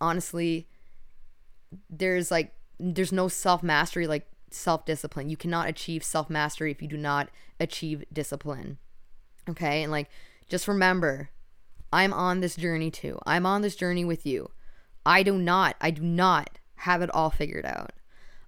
honestly 0.00 0.66
there's 1.90 2.30
like 2.30 2.52
there's 2.78 3.12
no 3.12 3.28
self 3.28 3.62
mastery 3.62 4.06
like 4.06 4.26
self 4.50 4.84
discipline. 4.84 5.28
You 5.28 5.36
cannot 5.36 5.68
achieve 5.68 6.04
self 6.04 6.30
mastery 6.30 6.70
if 6.70 6.82
you 6.82 6.88
do 6.88 6.96
not 6.96 7.28
achieve 7.60 8.04
discipline. 8.12 8.78
Okay? 9.48 9.82
And 9.82 9.92
like 9.92 10.08
just 10.48 10.68
remember, 10.68 11.30
I'm 11.92 12.12
on 12.12 12.40
this 12.40 12.56
journey 12.56 12.90
too. 12.90 13.18
I'm 13.26 13.46
on 13.46 13.62
this 13.62 13.76
journey 13.76 14.04
with 14.04 14.26
you. 14.26 14.50
I 15.04 15.22
do 15.22 15.38
not 15.38 15.76
I 15.80 15.90
do 15.90 16.02
not 16.02 16.58
have 16.76 17.02
it 17.02 17.14
all 17.14 17.30
figured 17.30 17.66
out. 17.66 17.92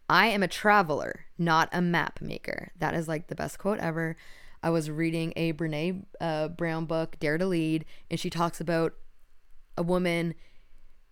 I 0.09 0.27
am 0.27 0.43
a 0.43 0.49
traveler, 0.49 1.27
not 1.37 1.69
a 1.73 1.83
map 1.83 2.21
maker. 2.21 2.73
That 2.79 2.95
is 2.95 3.09
like 3.09 3.27
the 3.27 3.35
best 3.35 3.59
quote 3.59 3.79
ever. 3.79 4.17
I 4.63 4.71
was 4.71 4.91
reading 4.91 5.33
a 5.37 5.53
Brene 5.53 6.05
uh, 6.21 6.49
Brown 6.49 6.87
book, 6.87 7.17
Dare 7.21 7.39
to 7.39 7.47
Lead, 7.47 7.85
and 8.11 8.19
she 8.19 8.31
talks 8.31 8.61
about 8.61 8.95
a 9.77 9.83
woman 9.83 10.35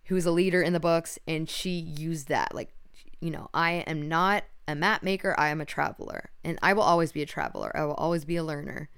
who's 0.07 0.25
a 0.25 0.31
leader 0.31 0.61
in 0.61 0.73
the 0.73 0.79
books, 0.79 1.19
and 1.27 1.49
she 1.49 1.71
used 1.71 2.27
that. 2.29 2.53
Like, 2.53 2.73
you 3.19 3.31
know, 3.31 3.49
I 3.53 3.83
am 3.87 4.07
not 4.07 4.43
a 4.67 4.75
map 4.75 5.03
maker, 5.03 5.35
I 5.37 5.49
am 5.49 5.61
a 5.61 5.65
traveler. 5.65 6.29
And 6.43 6.59
I 6.61 6.73
will 6.73 6.83
always 6.83 7.11
be 7.11 7.21
a 7.21 7.25
traveler. 7.25 7.71
I 7.75 7.85
will 7.85 7.93
always 7.93 8.25
be 8.25 8.35
a 8.35 8.43
learner. 8.43 8.89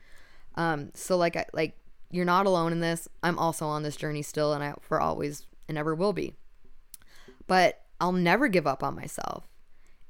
Um, 0.56 0.92
so 0.94 1.16
like 1.16 1.36
I 1.36 1.46
like 1.54 1.78
you're 2.12 2.26
not 2.26 2.48
alone 2.48 2.72
in 2.72 2.80
this. 2.80 3.08
I'm 3.22 3.38
also 3.38 3.66
on 3.68 3.84
this 3.84 3.96
journey 3.96 4.24
still 4.24 4.54
and 4.54 4.64
I 4.64 4.74
for 4.82 5.00
always 5.00 5.46
and 5.68 5.78
ever 5.78 5.94
will 5.94 6.14
be. 6.14 6.34
But 7.48 7.82
I'll 8.02 8.12
never 8.12 8.48
give 8.48 8.66
up 8.66 8.84
on 8.84 8.96
myself. 8.96 9.48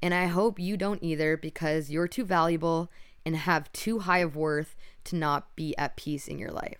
And 0.02 0.14
I 0.14 0.26
hope 0.26 0.58
you 0.58 0.76
don't 0.76 1.02
either 1.02 1.36
because 1.36 1.90
you're 1.90 2.08
too 2.08 2.24
valuable 2.24 2.90
and 3.26 3.36
have 3.36 3.70
too 3.72 4.00
high 4.00 4.18
of 4.18 4.34
worth 4.34 4.74
to 5.04 5.16
not 5.16 5.54
be 5.56 5.76
at 5.76 5.96
peace 5.96 6.26
in 6.26 6.38
your 6.38 6.50
life. 6.50 6.78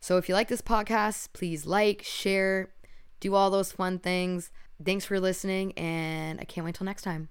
So 0.00 0.16
if 0.16 0.28
you 0.28 0.34
like 0.34 0.48
this 0.48 0.60
podcast, 0.60 1.28
please 1.32 1.64
like, 1.64 2.02
share, 2.02 2.70
do 3.24 3.34
all 3.34 3.50
those 3.50 3.72
fun 3.72 3.98
things. 3.98 4.50
Thanks 4.84 5.06
for 5.06 5.18
listening, 5.18 5.72
and 5.78 6.38
I 6.38 6.44
can't 6.44 6.64
wait 6.64 6.74
till 6.74 6.84
next 6.84 7.02
time. 7.02 7.30